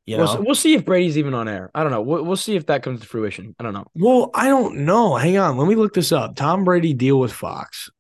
[0.05, 0.25] You know?
[0.25, 1.71] We'll, we'll see if Brady's even on air.
[1.75, 2.03] I don't know.
[2.03, 3.55] We'll, we'll see if that comes to fruition.
[3.59, 3.87] I don't know.
[3.95, 5.15] Well, I don't know.
[5.15, 5.57] Hang on.
[5.59, 6.35] Let me look this up.
[6.35, 7.91] Tom Brady deal with Fox.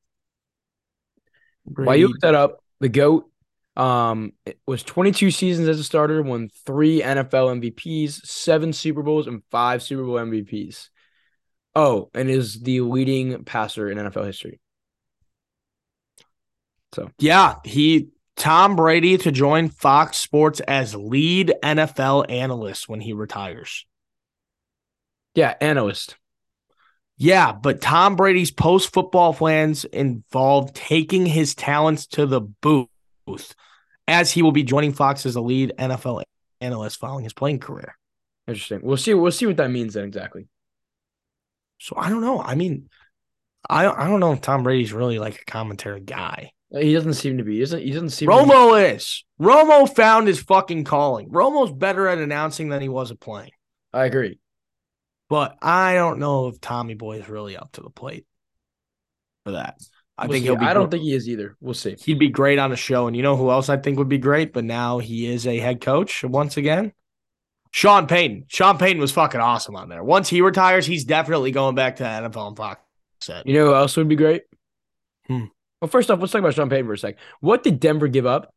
[1.74, 3.30] While you look that up, the GOAT
[3.76, 4.32] um,
[4.66, 9.82] was 22 seasons as a starter, won three NFL MVPs, seven Super Bowls, and five
[9.82, 10.88] Super Bowl MVPs.
[11.74, 14.58] Oh, and is the leading passer in NFL history.
[16.92, 23.12] So Yeah, he Tom Brady to join Fox Sports as lead NFL analyst when he
[23.12, 23.86] retires.
[25.34, 26.16] yeah, analyst.
[27.18, 32.88] Yeah, but Tom Brady's post football plans involve taking his talents to the booth
[34.06, 36.22] as he will be joining Fox as a lead NFL
[36.60, 37.96] analyst following his playing career.
[38.46, 38.80] Interesting.
[38.82, 39.14] We'll see.
[39.14, 40.46] We'll see what that means then exactly.
[41.80, 42.40] So I don't know.
[42.40, 42.88] I mean,
[43.68, 46.52] I I don't know if Tom Brady's really like a commentary guy.
[46.70, 47.54] He doesn't seem to be.
[47.54, 47.82] He doesn't.
[47.82, 48.30] He doesn't seem.
[48.30, 49.24] To be, Romo is.
[49.40, 51.30] Romo found his fucking calling.
[51.30, 53.50] Romo's better at announcing than he was at playing.
[53.92, 54.38] I agree.
[55.28, 58.24] But I don't know if Tommy Boy is really up to the plate
[59.44, 59.76] for that.
[60.16, 60.46] I We'll think see.
[60.46, 60.66] he'll be.
[60.66, 61.56] I don't gr- think he is either.
[61.60, 61.96] We'll see.
[62.04, 63.06] he'd be great on the show.
[63.06, 64.52] And you know who else I think would be great?
[64.52, 66.92] But now he is a head coach once again.
[67.70, 68.46] Sean Payton.
[68.48, 70.02] Sean Payton was fucking awesome on there.
[70.02, 72.80] Once he retires, he's definitely going back to the NFL and Fox.
[73.20, 73.46] Set.
[73.46, 74.42] You know who else would be great?
[75.26, 75.44] Hmm.
[75.80, 77.16] Well, first off, let's talk about Sean Payton for a sec.
[77.40, 78.54] What did Denver give up?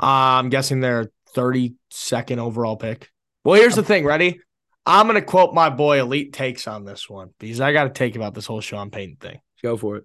[0.00, 3.10] Uh, I'm guessing their 32nd overall pick.
[3.44, 4.04] Well, here's the thing.
[4.04, 4.40] Ready?
[4.86, 7.90] I'm going to quote my boy Elite Takes on this one because I got to
[7.90, 9.40] take about this whole Sean Payton thing.
[9.62, 10.04] Go for it.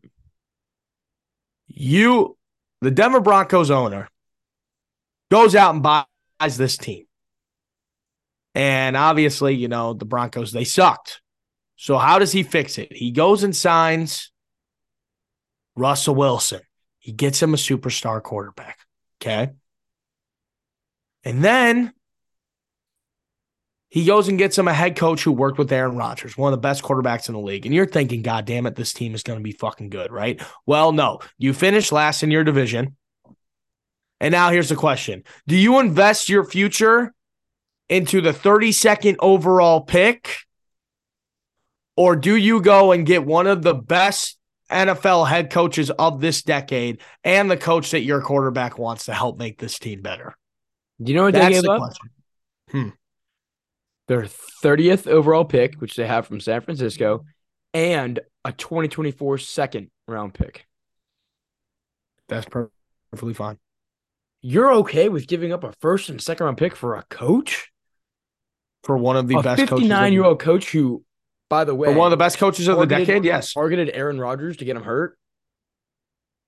[1.68, 2.36] you,
[2.82, 4.10] the Denver Broncos owner,
[5.30, 7.06] goes out and buys this team.
[8.56, 11.22] And obviously, you know, the Broncos, they sucked.
[11.76, 12.92] So how does he fix it?
[12.92, 14.32] He goes and signs
[15.76, 16.62] Russell Wilson.
[17.00, 18.80] He gets him a superstar quarterback.
[19.22, 19.52] Okay.
[21.24, 21.94] And then
[23.92, 26.58] he goes and gets him a head coach who worked with Aaron Rodgers, one of
[26.58, 27.66] the best quarterbacks in the league.
[27.66, 30.42] And you're thinking, God damn it, this team is going to be fucking good, right?
[30.66, 31.20] Well, no.
[31.38, 32.96] You finished last in your division.
[34.22, 37.14] And now here's the question Do you invest your future
[37.90, 40.38] into the 32nd overall pick?
[41.98, 44.38] Or do you go and get one of the best
[44.72, 49.38] NFL head coaches of this decade and the coach that your quarterback wants to help
[49.38, 50.38] make this team better?
[51.04, 51.80] Do you know what they That's gave the up?
[51.80, 52.10] question.
[52.70, 52.90] Hmm.
[54.12, 57.24] Their 30th overall pick, which they have from San Francisco,
[57.74, 60.66] and a 2024 second round pick.
[62.28, 63.58] That's perfectly fine.
[64.42, 67.72] You're okay with giving up a first and second round pick for a coach?
[68.84, 69.64] For one of the a best coaches.
[69.64, 71.06] of the- 59 year old coach who,
[71.50, 73.54] by the way, For one of the best coaches of the decade, yes.
[73.54, 75.18] targeted Aaron Rodgers to get him hurt.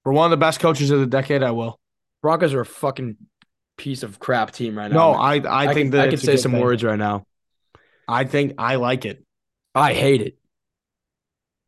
[0.04, 1.80] For one of the best coaches of the decade, I will.
[2.22, 3.16] Broncos are a fucking
[3.78, 5.14] piece of crap team right now.
[5.14, 5.48] No, man.
[5.48, 6.62] I I, think can, that I can say some thing.
[6.62, 7.26] words right now.
[8.08, 9.24] I think I like it.
[9.76, 10.38] I hate it.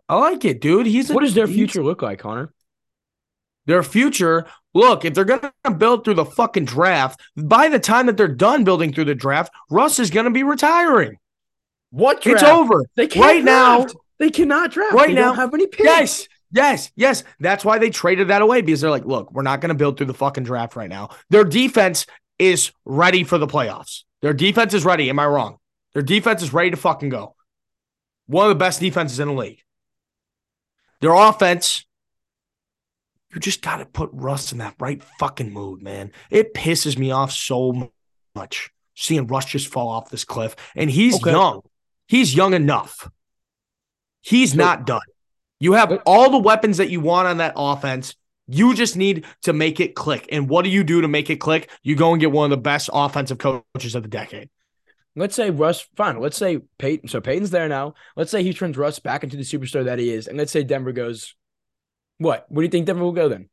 [0.08, 0.86] I like it, dude.
[0.86, 2.54] He's a, What does their future look like, Connor?
[3.66, 4.46] Their future.
[4.74, 8.64] Look, if they're gonna build through the fucking draft, by the time that they're done
[8.64, 11.18] building through the draft, Russ is gonna be retiring.
[11.90, 12.84] What It's over.
[12.96, 13.86] They can't Right now-
[14.18, 14.94] They cannot draft.
[14.94, 15.84] Right they now- don't have any picks.
[15.84, 17.24] Yes, yes, yes.
[17.40, 19.98] That's why they traded that away because they're like, look, we're not going to build
[19.98, 21.10] through the fucking draft right now.
[21.30, 22.06] Their defense
[22.40, 24.04] is ready for the playoffs.
[24.22, 25.10] Their defense is ready.
[25.10, 25.58] Am I wrong?
[25.96, 27.36] Their defense is ready to fucking go.
[28.28, 29.62] One of the best defenses in the league.
[31.00, 31.86] Their offense,
[33.34, 36.12] you just got to put Russ in that right fucking mood, man.
[36.30, 37.92] It pisses me off so
[38.36, 40.58] much seeing Russ just fall off this cliff.
[40.76, 41.32] And he's Okay.
[41.32, 41.62] young.
[42.08, 43.10] He's young enough.
[44.22, 45.02] He's not done.
[45.62, 48.16] You have all the weapons that you want on that offense.
[48.48, 50.28] You just need to make it click.
[50.30, 51.70] And what do you do to make it click?
[51.84, 54.50] You go and get one of the best offensive coaches of the decade.
[55.16, 56.20] Let's say Russ, fine.
[56.20, 57.08] Let's say Payton.
[57.08, 57.94] So Payton's there now.
[58.16, 60.28] Let's say he turns Russ back into the superstar that he is.
[60.28, 61.36] And let's say Denver goes,
[62.18, 62.46] what?
[62.50, 63.50] What do you think Denver will go then?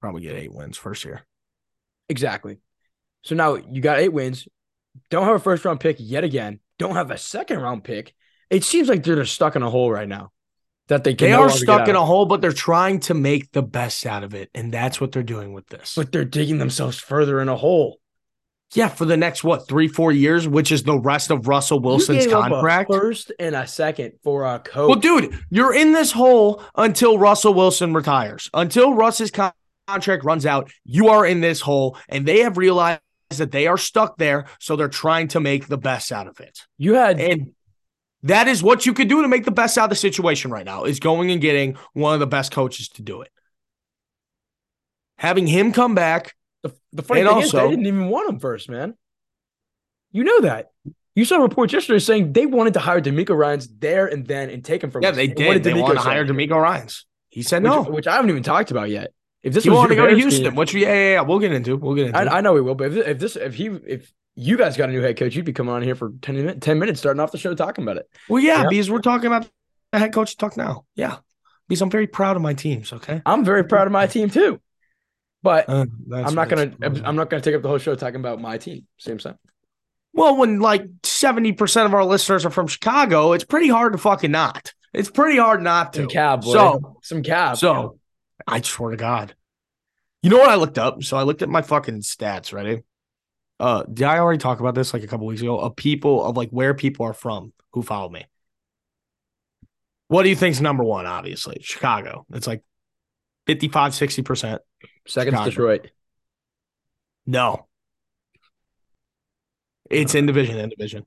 [0.00, 1.22] Probably get eight wins first year.
[2.08, 2.58] Exactly.
[3.22, 4.46] So now you got eight wins.
[5.10, 6.60] Don't have a first round pick yet again.
[6.78, 8.14] Don't have a second round pick.
[8.50, 10.30] It seems like they're just stuck in a hole right now.
[10.88, 13.62] That they They no are stuck in a hole, but they're trying to make the
[13.62, 14.50] best out of it.
[14.54, 15.94] And that's what they're doing with this.
[15.96, 17.98] but they're digging themselves further in a hole.
[18.72, 22.26] Yeah, for the next, what, three, four years, which is the rest of Russell Wilson's
[22.26, 22.90] contract.
[22.90, 24.88] First and a second for a coach.
[24.88, 28.50] Well, dude, you're in this hole until Russell Wilson retires.
[28.52, 29.52] Until Russ's con-
[29.86, 33.00] contract runs out, you are in this hole, and they have realized
[33.36, 36.60] that they are stuck there, so they're trying to make the best out of it.
[36.78, 37.52] you had And
[38.22, 40.64] that is what you could do to make the best out of the situation right
[40.64, 43.30] now is going and getting one of the best coaches to do it.
[45.18, 48.40] Having him come back, the, the funny and thing is they didn't even want him
[48.40, 48.94] first, man.
[50.12, 50.70] You know that.
[51.14, 54.64] You saw reports yesterday saying they wanted to hire DeMeco Ryans there and then and
[54.64, 55.16] take him from yeah, us.
[55.16, 55.62] they And did.
[55.62, 57.06] They DeMeco want to hire DeMeco Ryans.
[57.28, 57.82] He said which, no.
[57.84, 59.12] which I haven't even talked about yet.
[59.42, 61.52] If this was wanted to go to Houston, team- which yeah, yeah, yeah, we'll get
[61.52, 61.76] into.
[61.76, 62.18] We'll get into.
[62.18, 64.88] I, I know we will, but if, if this if he if you guys got
[64.88, 67.20] a new head coach, you'd be coming on here for 10, min- 10 minutes starting
[67.20, 68.08] off the show talking about it.
[68.28, 68.68] Well, yeah, Yeah.
[68.70, 69.48] because we're talking about
[69.92, 70.86] the head coach talk now.
[70.96, 71.18] Yeah,
[71.68, 72.92] because I'm very proud of my teams.
[72.92, 74.60] Okay, I'm very proud of my team too.
[75.44, 77.94] But Uh, that's- I'm not gonna that's- I'm not gonna take up the whole show
[77.94, 78.86] talking about my team.
[78.98, 79.38] Same time.
[80.14, 83.98] Well, when like seventy percent of our listeners are from Chicago, it's pretty hard to
[83.98, 84.72] fucking not.
[84.94, 86.00] It's pretty hard not to.
[86.00, 86.52] Some cab, boy.
[86.52, 87.58] So, some cab.
[87.58, 87.98] so
[88.46, 89.34] I swear to God,
[90.22, 91.02] you know what I looked up?
[91.02, 92.52] So I looked at my fucking stats.
[92.54, 92.82] Ready?
[93.60, 95.58] Uh, did I already talk about this like a couple weeks ago?
[95.58, 98.24] Of people of like where people are from who follow me.
[100.08, 101.04] What do you think's number one?
[101.06, 102.24] Obviously, Chicago.
[102.32, 102.62] It's like
[103.46, 104.62] 55, 60 percent.
[105.06, 105.50] Seconds Chicago.
[105.50, 105.90] Detroit.
[107.26, 107.66] No.
[109.90, 111.04] It's in division, in division,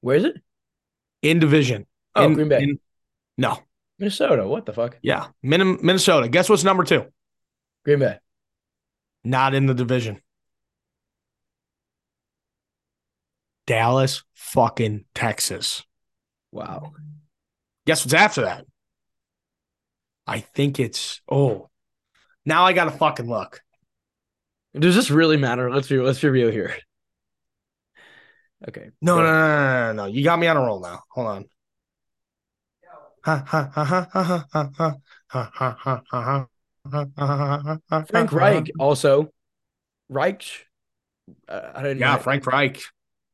[0.00, 0.36] Where is it?
[1.22, 1.86] in division.
[2.14, 2.62] Oh, In- Green Bay.
[2.62, 2.80] in-
[3.36, 3.58] no,
[3.98, 4.46] Minnesota.
[4.46, 4.98] What the fuck?
[5.02, 6.28] yeah, Min- Minnesota.
[6.28, 7.04] Guess what's number two?
[7.84, 8.18] Green Bay.
[9.24, 10.20] Not in the division.
[13.66, 15.84] Dallas, fucking Texas.
[16.50, 16.92] Wow.
[17.86, 18.64] Guess what's after that?
[20.26, 21.69] I think it's oh.
[22.44, 23.60] Now I gotta fucking look.
[24.78, 25.72] Does this really matter?
[25.72, 26.74] Let's be let's review real here.
[28.68, 28.90] Okay.
[29.00, 31.02] No, no, no, no, no, You got me on a roll now.
[31.10, 31.44] Hold on.
[38.06, 39.30] Frank Reich also.
[40.08, 40.66] Reich.
[41.48, 41.98] I don't.
[41.98, 42.80] yeah, Frank Reich.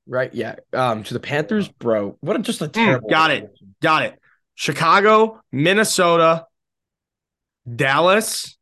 [0.06, 0.34] Right.
[0.34, 0.56] Yeah.
[0.72, 1.02] Um.
[1.04, 2.16] To the Panthers, bro.
[2.20, 3.08] What a, just a terrible.
[3.08, 3.50] got it.
[3.80, 4.18] Got it.
[4.54, 6.46] Chicago, Minnesota,
[7.72, 8.55] Dallas,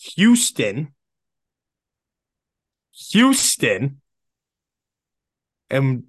[0.00, 0.94] Houston,
[3.10, 4.00] Houston,
[5.68, 6.04] and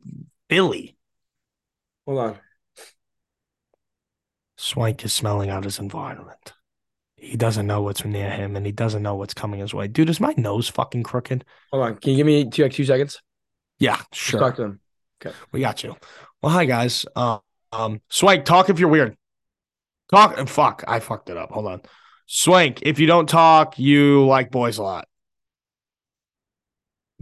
[0.50, 0.96] Philly.
[2.06, 2.40] Hold on.
[4.58, 6.54] Swank is smelling out his environment.
[7.16, 9.88] He doesn't know what's near him and he doesn't know what's coming his way.
[9.88, 11.46] Dude, is my nose fucking crooked?
[11.72, 11.96] Hold on.
[11.98, 13.22] Can you give me two like two seconds?
[13.80, 14.40] Yeah, Let's sure.
[14.40, 14.80] Talk to them.
[15.52, 15.96] We got you.
[16.42, 17.06] Well, hi guys.
[17.16, 17.40] Uh,
[17.72, 19.18] um, Swank, talk if you're weird.
[20.10, 20.84] Talk and fuck.
[20.88, 21.52] I fucked it up.
[21.52, 21.82] Hold on.
[22.34, 25.06] Swank, if you don't talk, you like boys a lot.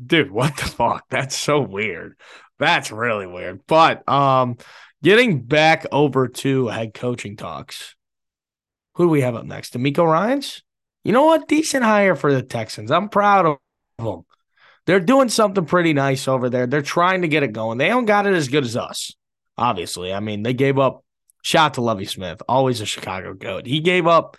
[0.05, 1.03] Dude, what the fuck?
[1.09, 2.15] That's so weird.
[2.59, 3.61] That's really weird.
[3.65, 4.57] But um,
[5.01, 7.95] getting back over to head coaching talks.
[8.93, 9.73] Who do we have up next?
[9.73, 10.61] DeMeco Ryans?
[11.03, 11.47] You know what?
[11.47, 12.91] Decent hire for the Texans.
[12.91, 13.57] I'm proud of
[13.97, 14.25] them.
[14.85, 16.67] They're doing something pretty nice over there.
[16.67, 17.79] They're trying to get it going.
[17.79, 19.15] They don't got it as good as us,
[19.57, 20.13] obviously.
[20.13, 21.03] I mean, they gave up
[21.41, 23.65] shot to Lovie Smith, always a Chicago goat.
[23.65, 24.37] He gave up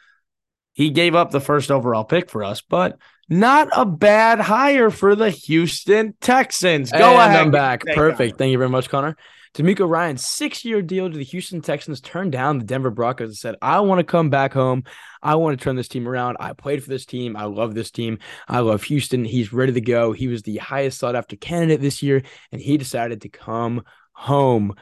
[0.73, 5.15] he gave up the first overall pick for us, but not a bad hire for
[5.15, 6.91] the Houston Texans.
[6.91, 7.41] Go and ahead.
[7.41, 7.85] I'm back.
[7.85, 8.39] Take Perfect.
[8.39, 9.17] Thank you very much, Connor.
[9.55, 13.57] DeMeco Ryans six-year deal to the Houston Texans turned down the Denver Broncos and said,
[13.61, 14.85] I want to come back home.
[15.23, 16.37] I want to turn this team around.
[16.39, 17.37] I played for this team.
[17.37, 18.21] I love this team.
[18.47, 19.25] I love Houston.
[19.25, 20.13] He's ready to go.
[20.13, 24.75] He was the highest sought after candidate this year, and he decided to come home.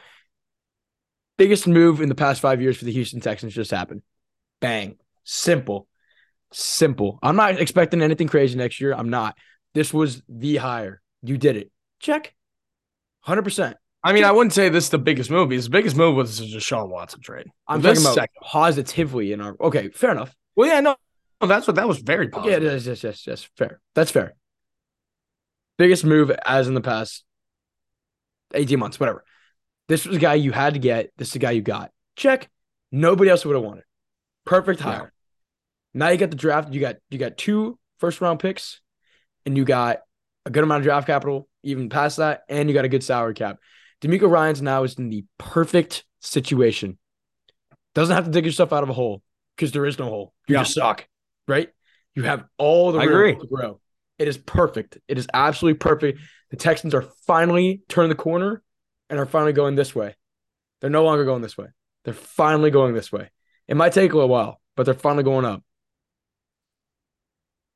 [1.37, 4.03] Biggest move in the past five years for the Houston Texans just happened.
[4.61, 4.97] Bang.
[5.31, 5.87] Simple.
[6.51, 7.19] Simple.
[7.21, 8.93] I'm not expecting anything crazy next year.
[8.93, 9.37] I'm not.
[9.75, 11.03] This was the hire.
[11.21, 11.69] You did it.
[11.99, 12.33] Check.
[13.27, 13.75] 100%.
[14.03, 15.49] I mean, I wouldn't say this is the biggest move.
[15.49, 17.45] Because the biggest move was the Deshaun Watson trade.
[17.67, 19.55] I'm This talking about second- positively in our.
[19.61, 20.35] Okay, fair enough.
[20.55, 20.95] Well, yeah, no,
[21.39, 22.63] no, that's what that was very Yeah, positive.
[22.63, 23.49] yes, yes, yes, yes.
[23.55, 23.79] Fair.
[23.93, 24.33] That's fair.
[25.77, 27.23] Biggest move as in the past
[28.55, 29.23] 18 months, whatever.
[29.89, 31.11] This was a guy you had to get.
[31.17, 31.91] This is a guy you got.
[32.15, 32.49] Check.
[32.91, 33.83] Nobody else would have wanted.
[34.45, 35.13] Perfect hire.
[35.93, 36.73] Now you got the draft.
[36.73, 38.81] You got you got two first round picks,
[39.45, 39.99] and you got
[40.45, 43.33] a good amount of draft capital, even past that, and you got a good salary
[43.33, 43.57] cap.
[44.01, 46.97] DeMeco Ryans now is in the perfect situation.
[47.95, 49.21] Doesn't have to dig yourself out of a hole
[49.55, 50.33] because there is no hole.
[50.47, 50.61] You Yeah.
[50.61, 51.07] just suck,
[51.47, 51.69] right?
[52.15, 53.81] You have all the room to grow.
[54.17, 54.97] It is perfect.
[55.07, 56.19] It is absolutely perfect.
[56.49, 58.61] The Texans are finally turning the corner
[59.09, 60.15] and are finally going this way.
[60.81, 61.67] They're no longer going this way.
[62.05, 63.29] They're finally going this way.
[63.67, 65.63] It might take a little while, but they're finally going up.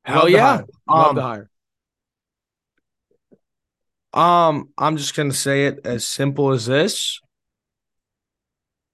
[0.03, 0.61] Hell yeah.
[0.87, 1.49] Love Um, the hire.
[4.13, 7.19] Um, I'm just gonna say it as simple as this.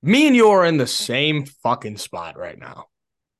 [0.01, 2.85] Me and you are in the same fucking spot right now.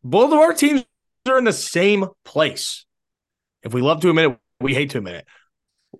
[0.04, 0.84] Both of our teams
[1.28, 2.86] are in the same place.
[3.64, 5.26] If we love to admit it, we hate to admit it.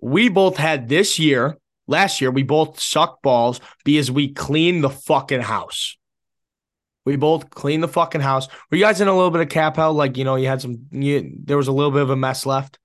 [0.02, 1.56] We both had this year,
[1.86, 5.96] last year, we both sucked balls because we cleaned the fucking house.
[7.10, 8.46] We both cleaned the fucking house.
[8.70, 9.92] Were you guys in a little bit of cap hell?
[9.92, 12.46] Like, you know, you had some, you, there was a little bit of a mess
[12.46, 12.78] left,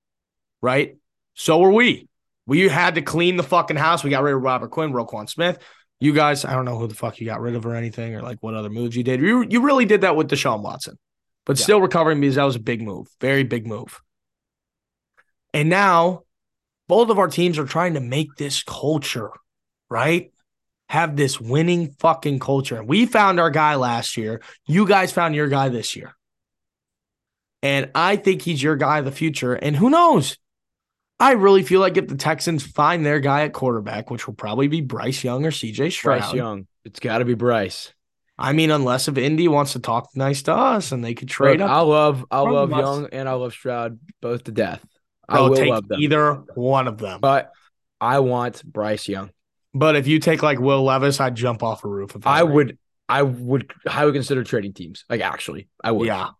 [0.60, 0.96] right?
[1.34, 2.08] So were we.
[2.44, 4.02] We had to clean the fucking house.
[4.02, 5.60] We got rid of Robert Quinn, Roquan Smith.
[6.00, 8.20] You guys, I don't know who the fuck you got rid of or anything, or
[8.22, 9.20] like what other moves you did.
[9.20, 10.98] You you really did that with Deshaun Watson,
[11.44, 11.62] but Yeah.
[11.62, 14.02] still recovering because that was a big move, very big move.
[15.54, 16.22] And now,
[16.88, 19.30] both of our teams are trying to make this culture,
[19.88, 20.32] right?
[20.88, 22.76] Have this winning fucking culture.
[22.76, 24.40] And we found our guy last year.
[24.66, 26.14] You guys found your guy this year.
[27.62, 29.54] And I think he's your guy of the future.
[29.54, 30.38] And who knows?
[31.18, 34.68] I really feel like if the Texans find their guy at quarterback, which will probably
[34.68, 36.20] be Bryce Young or CJ Stroud.
[36.20, 36.66] Bryce Young.
[36.84, 37.92] It's got to be Bryce.
[38.38, 41.60] I mean, unless if Indy wants to talk nice to us and they could trade
[41.60, 42.78] Look, up, I love I love us.
[42.78, 44.84] Young and I love Stroud both to death.
[45.26, 46.00] I I'll will take love them.
[46.00, 47.20] either one of them.
[47.20, 47.50] But
[47.98, 49.30] I want Bryce Young.
[49.76, 52.16] But if you take like Will Levis, I'd jump off a roof.
[52.16, 52.46] If I you.
[52.46, 55.04] would I would highly consider trading teams.
[55.10, 56.06] Like actually, I would.
[56.06, 56.30] Yeah,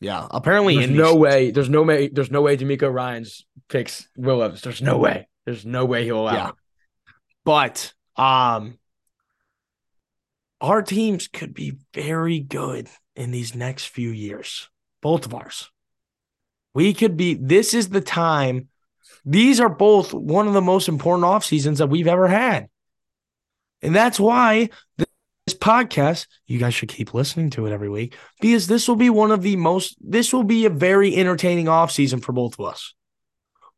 [0.00, 0.26] yeah.
[0.30, 1.50] Apparently, There's no way.
[1.50, 2.08] There's no way.
[2.08, 2.58] There's no way.
[2.58, 4.60] DeMeco Ryans picks Will Levis.
[4.60, 5.28] There's no way.
[5.46, 6.34] There's no way he'll allow.
[6.34, 6.48] Yeah.
[6.50, 6.54] it.
[7.44, 8.78] But um,
[10.60, 14.68] our teams could be very good in these next few years.
[15.00, 15.70] Both of ours.
[16.74, 17.34] We could be.
[17.34, 18.68] This is the time.
[19.24, 22.68] These are both one of the most important off seasons that we've ever had,
[23.82, 26.26] and that's why this podcast.
[26.46, 29.42] You guys should keep listening to it every week because this will be one of
[29.42, 29.96] the most.
[30.00, 32.94] This will be a very entertaining off season for both of us.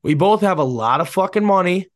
[0.02, 1.88] We both have a lot of fucking money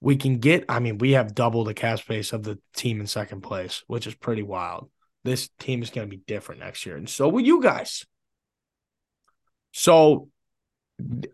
[0.00, 0.64] we can get.
[0.68, 4.06] I mean, we have double the cap space of the team in second place, which
[4.06, 4.90] is pretty wild.
[5.24, 8.04] This team is going to be different next year, and so will you guys.
[9.72, 10.28] So,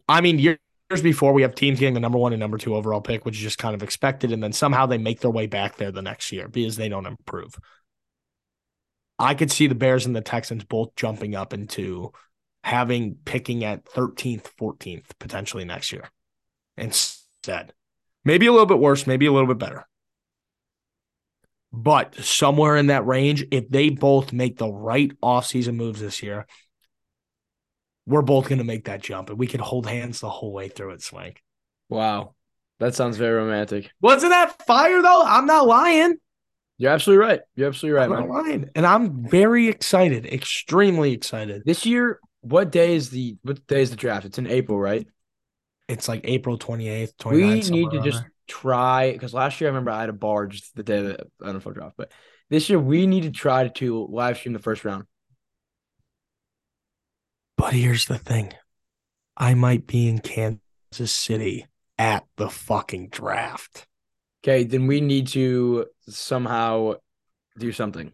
[0.09, 0.57] I mean,
[0.91, 3.37] years before we have teams getting the number one and number two overall pick, which
[3.37, 6.03] is just kind of expected, and then somehow they make their way back there the
[6.03, 7.55] next year because they don't improve.
[9.19, 12.13] I could see the Bears and the Texans both jumping up into
[12.65, 16.11] having picking at 13th, 14th potentially next year
[16.77, 17.73] instead.
[18.25, 19.87] Maybe a little bit worse, maybe a little bit better.
[21.73, 26.47] But somewhere in that range, if they both make the right offseason moves this year,
[28.11, 30.69] we're both going to make that jump and we can hold hands the whole way
[30.69, 31.43] through it, Swank.
[31.89, 32.35] Wow,
[32.79, 33.91] that sounds very romantic.
[34.01, 35.23] Wasn't that fire though?
[35.25, 36.17] I'm not lying.
[36.77, 37.41] You're absolutely right.
[37.57, 38.29] You're absolutely right, I'm not man.
[38.29, 38.71] lying.
[38.75, 41.63] And I'm very excited, extremely excited.
[41.65, 44.27] This year, what day is the what day is the draft?
[44.27, 45.07] It's in April, right?
[45.89, 47.71] It's like April 28th, 29th.
[47.71, 48.33] We need to just there.
[48.47, 51.47] try because last year I remember I had a bar just the day that the
[51.47, 52.13] NFL draft, but
[52.49, 55.05] this year we need to try to live stream the first round.
[57.61, 58.55] But here's the thing
[59.37, 61.67] I might be in Kansas City
[61.99, 63.87] at the fucking draft.
[64.43, 66.95] Okay, then we need to somehow
[67.59, 68.13] do something.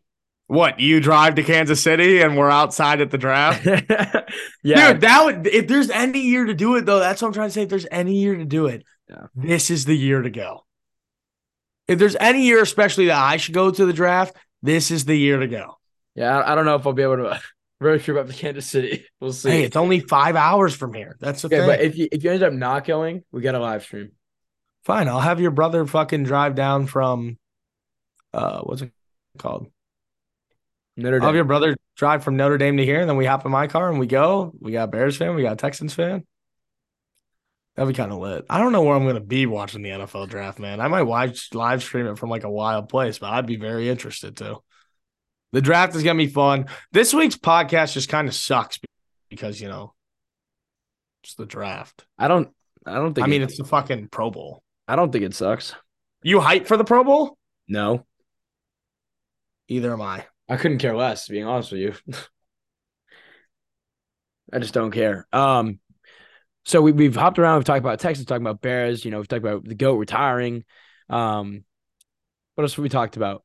[0.49, 3.65] What, you drive to Kansas City and we're outside at the draft?
[4.65, 7.35] yeah, Dude, that would if there's any year to do it though, that's what I'm
[7.35, 7.63] trying to say.
[7.63, 9.27] If there's any year to do it, Yeah.
[9.37, 10.65] this is the year to go.
[11.87, 15.17] If there's any year, especially that I should go to the draft, this is the
[15.17, 15.79] year to go.
[16.17, 17.41] Yeah, I, I don't know if I'll be able to
[17.81, 19.05] road sure about Kansas City.
[19.21, 19.51] We'll see.
[19.51, 21.17] Hey, it's only five hours from here.
[21.19, 21.67] That's okay, thing.
[21.67, 24.13] but if you if you end up not going, we got a live stream.
[24.85, 27.39] Fine, I'll have your brother fucking drive down from,
[28.35, 28.93] uh, what's it
[29.39, 29.69] called?
[30.99, 33.47] Notre I'll have your brother drive from Notre Dame to here, and then we hop
[33.47, 34.53] in my car and we go.
[34.61, 36.25] We got Bears fan, we got Texans fan.
[37.75, 38.45] That'd be kind of lit.
[38.51, 40.81] I don't know where I'm gonna be watching the NFL draft, man.
[40.81, 43.89] I might watch live stream it from like a wild place, but I'd be very
[43.89, 44.63] interested too.
[45.53, 46.67] The draft is gonna be fun.
[46.93, 48.79] This week's podcast just kind of sucks
[49.31, 49.95] because you know
[51.23, 52.05] it's the draft.
[52.19, 52.49] I don't.
[52.85, 53.27] I don't think.
[53.27, 54.63] I mean, it- it's the fucking Pro Bowl.
[54.89, 55.75] I don't think it sucks.
[56.23, 57.37] You hype for the Pro Bowl?
[57.69, 58.05] No,
[59.69, 60.25] Either am I.
[60.49, 61.27] I couldn't care less.
[61.29, 61.95] Being honest with you,
[64.53, 65.27] I just don't care.
[65.33, 65.81] Um,
[66.65, 67.59] so we we've hopped around.
[67.59, 69.05] We've talked about Texas, talked about Bears.
[69.05, 70.65] You know, we've talked about the goat retiring.
[71.09, 71.65] Um,
[72.55, 73.43] what else have we talked about?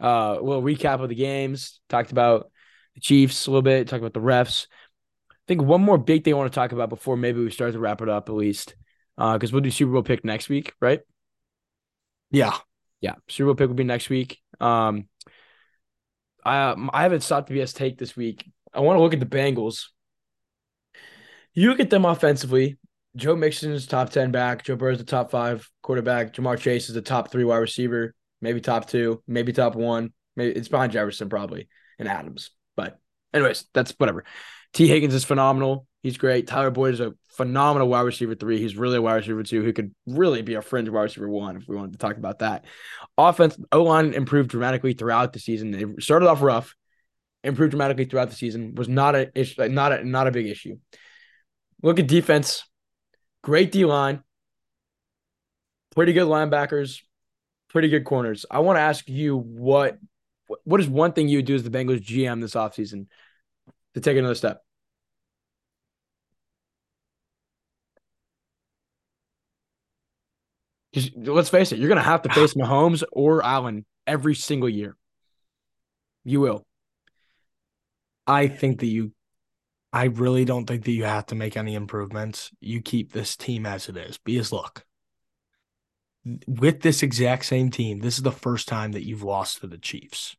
[0.00, 1.80] Uh, well, recap of the games.
[1.88, 2.50] Talked about
[2.94, 3.88] the Chiefs a little bit.
[3.88, 4.66] Talked about the refs.
[5.30, 7.72] I think one more big thing I want to talk about before maybe we start
[7.72, 8.74] to wrap it up at least,
[9.16, 11.00] because we'll do Super Bowl pick next week, right?
[12.30, 12.56] Yeah.
[13.00, 14.38] Yeah, Super Bowl pick will be next week.
[14.60, 15.08] Um,
[16.44, 18.50] I um, I haven't stopped the BS take this week.
[18.72, 19.86] I want to look at the Bengals.
[21.54, 22.78] You look at them offensively.
[23.16, 24.64] Joe Mixon is top ten back.
[24.64, 26.34] Joe Burrow is the top five quarterback.
[26.34, 30.12] Ja'Marr Chase is the top three wide receiver, maybe top two, maybe top one.
[30.36, 31.68] Maybe it's behind Jefferson probably
[31.98, 32.50] and Adams.
[32.76, 32.98] But
[33.34, 34.24] anyways, that's whatever.
[34.72, 35.86] Tee Higgins is phenomenal.
[36.02, 36.46] He's great.
[36.46, 38.58] Tyler Boyd is a phenomenal wide receiver three.
[38.58, 41.56] He's really a wide receiver two who could really be a fringe wide receiver one
[41.56, 42.64] if we wanted to talk about that.
[43.18, 45.72] Offense, O line improved dramatically throughout the season.
[45.72, 46.74] They started off rough,
[47.44, 48.74] improved dramatically throughout the season.
[48.74, 49.30] Was not a
[49.68, 50.78] not a not a big issue.
[51.82, 52.64] Look at defense,
[53.42, 54.22] great D line,
[55.94, 57.00] pretty good linebackers,
[57.70, 58.44] pretty good corners.
[58.50, 59.98] I want to ask you what
[60.64, 63.06] what is one thing you would do as the Bengals GM this offseason
[63.94, 64.62] to take another step?
[71.16, 74.96] Let's face it, you're gonna have to face Mahomes or Allen every single year.
[76.24, 76.66] You will.
[78.26, 79.12] I think that you,
[79.92, 82.50] I really don't think that you have to make any improvements.
[82.60, 84.18] You keep this team as it is.
[84.18, 84.84] Because look,
[86.46, 89.78] with this exact same team, this is the first time that you've lost to the
[89.78, 90.36] Chiefs.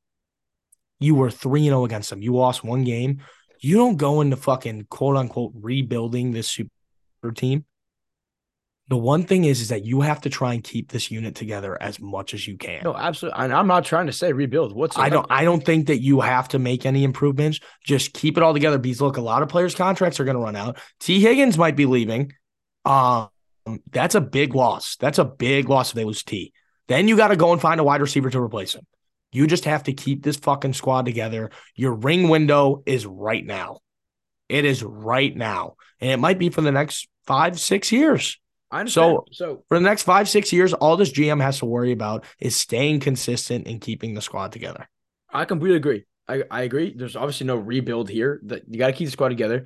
[0.99, 2.21] You were 3 0 against them.
[2.21, 3.21] You lost one game.
[3.59, 6.69] You don't go into fucking quote unquote rebuilding this super
[7.35, 7.65] team.
[8.87, 11.81] The one thing is, is that you have to try and keep this unit together
[11.81, 12.81] as much as you can.
[12.83, 13.41] No, absolutely.
[13.41, 14.75] And I'm not trying to say rebuild.
[14.75, 17.59] What's I don't I don't think that you have to make any improvements.
[17.85, 18.77] Just keep it all together.
[18.77, 20.77] Because look, a lot of players' contracts are going to run out.
[20.99, 22.33] Tee Higgins might be leaving.
[22.83, 23.29] Um,
[23.91, 24.95] that's a big loss.
[24.97, 26.53] That's a big loss if they lose T.
[26.87, 28.85] Then you got to go and find a wide receiver to replace him.
[29.31, 31.51] You just have to keep this fucking squad together.
[31.75, 33.79] Your ring window is right now.
[34.49, 35.75] It is right now.
[36.01, 38.37] And it might be for the next five, six years.
[38.69, 39.19] I understand.
[39.31, 42.25] So- so For the next five, six years, all this GM has to worry about
[42.39, 44.89] is staying consistent and keeping the squad together.
[45.31, 46.05] I completely agree.
[46.27, 46.93] I, I agree.
[46.95, 48.41] There's obviously no rebuild here.
[48.45, 49.65] That you got to keep the squad together.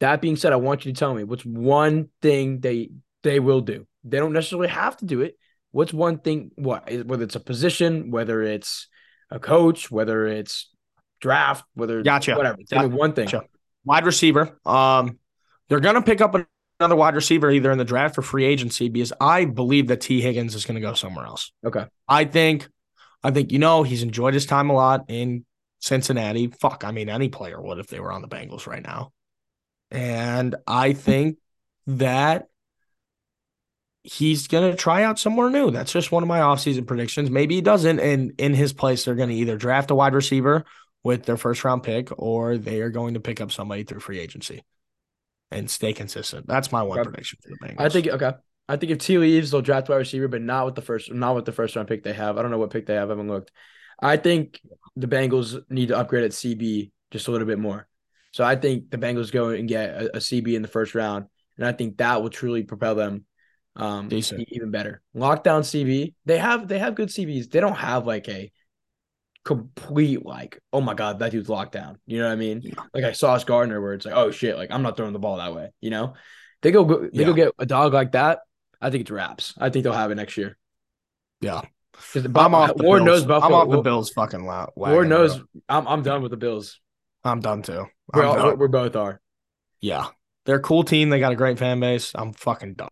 [0.00, 2.90] That being said, I want you to tell me what's one thing they
[3.22, 3.86] they will do.
[4.04, 5.38] They don't necessarily have to do it.
[5.70, 6.50] What's one thing?
[6.56, 8.88] What whether it's a position, whether it's
[9.30, 10.70] a coach, whether it's
[11.20, 12.34] draft, whether Gotcha.
[12.34, 12.58] whatever.
[12.68, 13.26] Tell me one thing.
[13.26, 13.46] Gotcha.
[13.84, 14.58] Wide receiver.
[14.66, 15.18] Um,
[15.68, 16.36] they're gonna pick up
[16.78, 20.20] another wide receiver either in the draft or free agency because I believe that Tee
[20.20, 21.52] Higgins is gonna go somewhere else.
[21.64, 21.86] Okay.
[22.06, 22.68] I think,
[23.22, 25.46] I think you know he's enjoyed his time a lot in
[25.78, 26.48] Cincinnati.
[26.48, 29.12] Fuck, I mean any player would if they were on the Bengals right now.
[29.90, 31.38] And I think
[31.86, 32.48] that
[34.02, 35.70] he's gonna try out somewhere new.
[35.70, 37.30] That's just one of my offseason predictions.
[37.30, 40.64] Maybe he doesn't, and in his place, they're gonna either draft a wide receiver
[41.04, 44.20] with their first round pick, or they are going to pick up somebody through free
[44.20, 44.62] agency
[45.50, 46.46] and stay consistent.
[46.46, 47.10] That's my one Okay.
[47.10, 47.80] prediction for the Bengals.
[47.80, 48.32] I think okay.
[48.68, 51.34] I think if T leaves, they'll draft wide receiver, but not with the first, not
[51.34, 52.38] with the first round pick they have.
[52.38, 53.08] I don't know what pick they have.
[53.08, 53.50] I haven't looked.
[54.00, 54.60] I think
[54.96, 57.86] the Bengals need to upgrade at CB just a little bit more.
[58.32, 61.26] So I think the Bengals go and get a, a CB in the first round,
[61.56, 63.24] and I think that will truly propel them
[63.76, 64.46] um Decent.
[64.50, 65.00] even better.
[65.16, 67.50] Lockdown CB, they have they have good CBs.
[67.50, 68.50] They don't have like a
[69.44, 71.98] complete like oh my god that dude's locked down.
[72.06, 72.60] You know what I mean?
[72.62, 72.74] Yeah.
[72.94, 75.38] Like I Sauce Gardner where it's like oh shit like I'm not throwing the ball
[75.38, 75.70] that way.
[75.80, 76.14] You know?
[76.62, 78.40] They go they go get a dog like that.
[78.80, 79.54] I think it's wraps.
[79.58, 80.56] I think they'll have it next year.
[81.40, 81.62] yeah.
[82.14, 83.20] I'm off the Ward Bills.
[83.20, 83.60] knows Buffalo.
[83.60, 84.70] I'm off the Bills fucking loud.
[84.76, 86.80] Ward knows I'm I'm done with the Bills.
[87.24, 87.86] I'm done too.
[88.12, 88.58] We're, all, done.
[88.58, 89.20] we're both are.
[89.80, 90.06] Yeah.
[90.44, 91.10] They're a cool team.
[91.10, 92.12] They got a great fan base.
[92.14, 92.88] I'm fucking done.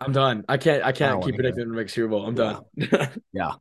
[0.00, 0.44] I'm done.
[0.48, 0.84] I can't.
[0.84, 2.26] I can't don't keep predicting the next Super Bowl.
[2.26, 2.60] I'm Yeah.
[2.88, 3.08] done.
[3.32, 3.52] Yeah.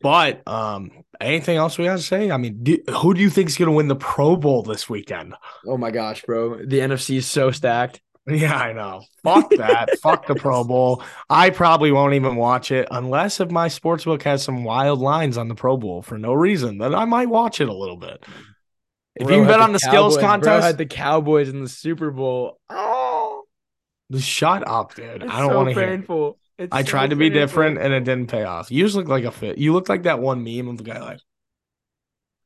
[0.00, 0.90] But um,
[1.20, 2.30] anything else we got to say?
[2.30, 4.88] I mean, do, who do you think is going to win the Pro Bowl this
[4.90, 5.34] weekend?
[5.66, 6.56] oh my gosh, bro.
[6.58, 8.00] The NFC is so stacked.
[8.26, 9.02] Yeah, I know.
[9.22, 9.98] Fuck that.
[10.02, 11.02] Fuck the Pro Bowl.
[11.30, 15.48] I probably won't even watch it unless if my sportsbook has some wild lines on
[15.48, 16.78] the Pro Bowl for no reason.
[16.78, 18.24] Then I might watch it a little bit.
[19.16, 21.62] If Bro you can bet on the skills Cowboys- Bro contest, had the Cowboys in
[21.62, 22.58] the Super Bowl.
[22.70, 23.03] Oh,
[24.20, 25.22] shut up, dude.
[25.22, 25.82] it's I don't so want to hear.
[25.84, 25.86] it.
[25.98, 26.38] painful.
[26.58, 27.40] It's I so tried to be painful.
[27.46, 28.70] different and it didn't pay off.
[28.70, 29.58] You just look like a fit.
[29.58, 31.20] You look like that one meme of the guy like.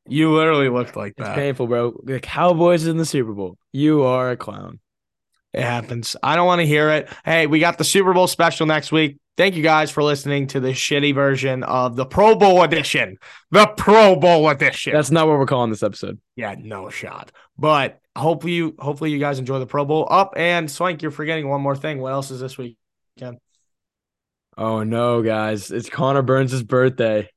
[0.07, 1.27] You literally looked like that.
[1.29, 1.99] It's painful, bro.
[2.03, 3.57] The Cowboys in the Super Bowl.
[3.71, 4.79] You are a clown.
[5.53, 6.15] It happens.
[6.23, 7.09] I don't want to hear it.
[7.25, 9.17] Hey, we got the Super Bowl special next week.
[9.37, 13.17] Thank you guys for listening to the shitty version of the Pro Bowl edition.
[13.51, 14.93] The Pro Bowl edition.
[14.93, 16.19] That's not what we're calling this episode.
[16.35, 17.31] yeah, no shot.
[17.57, 20.07] But hopefully you hopefully you guys enjoy the Pro Bowl.
[20.09, 21.99] Up and Swank, you're forgetting one more thing.
[21.99, 23.39] What else is this weekend?
[24.57, 25.71] Oh no, guys!
[25.71, 27.29] It's Connor Burns' birthday.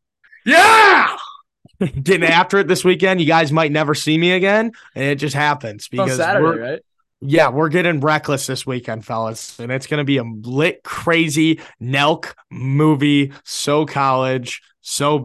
[0.44, 1.16] Yeah.
[1.80, 3.20] Getting after it this weekend.
[3.20, 4.72] You guys might never see me again.
[4.94, 6.80] And it just happens because Saturday, right?
[7.24, 12.34] Yeah, we're getting reckless this weekend, fellas, and it's gonna be a lit, crazy Nelk
[12.50, 13.32] movie.
[13.44, 15.24] So college, so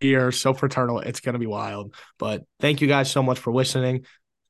[0.00, 1.00] beer, so fraternal.
[1.00, 1.94] It's gonna be wild.
[2.18, 4.04] But thank you guys so much for listening.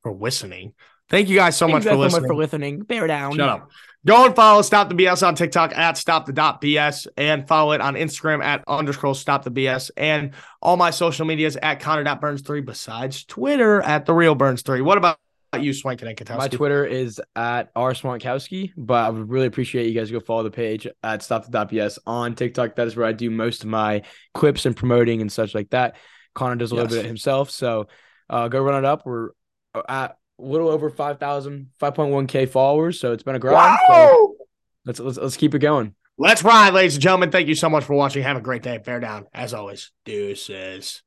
[0.08, 0.72] For listening.
[1.10, 2.28] Thank you guys so much for listening.
[2.28, 2.80] For listening.
[2.80, 3.36] Bear down.
[3.36, 3.70] Shut up.
[4.06, 7.72] Go and follow Stop the BS on TikTok at Stop the dot BS and follow
[7.72, 10.32] it on Instagram at underscore Stop the BS and
[10.62, 14.80] all my social medias at Connor.burns3 besides Twitter at the real Burns 3.
[14.80, 15.18] What about
[15.58, 16.38] you, Swankin and Katowski?
[16.38, 20.44] My Twitter is at r swankowski, but I would really appreciate you guys go follow
[20.44, 22.76] the page at stop.ps on TikTok.
[22.76, 25.96] That is where I do most of my clips and promoting and such like that.
[26.34, 27.88] Connor does a little bit himself, so
[28.30, 29.04] uh, go run it up.
[29.04, 29.32] We're at
[29.88, 33.78] a little over 5,000, 5.1k followers, so it's been a grind.
[33.88, 34.36] So
[34.84, 35.94] let's, let's let's keep it going.
[36.16, 37.30] Let's ride, ladies and gentlemen.
[37.30, 38.22] Thank you so much for watching.
[38.24, 38.78] Have a great day.
[38.78, 39.26] Bear down.
[39.32, 41.02] As always, deuces.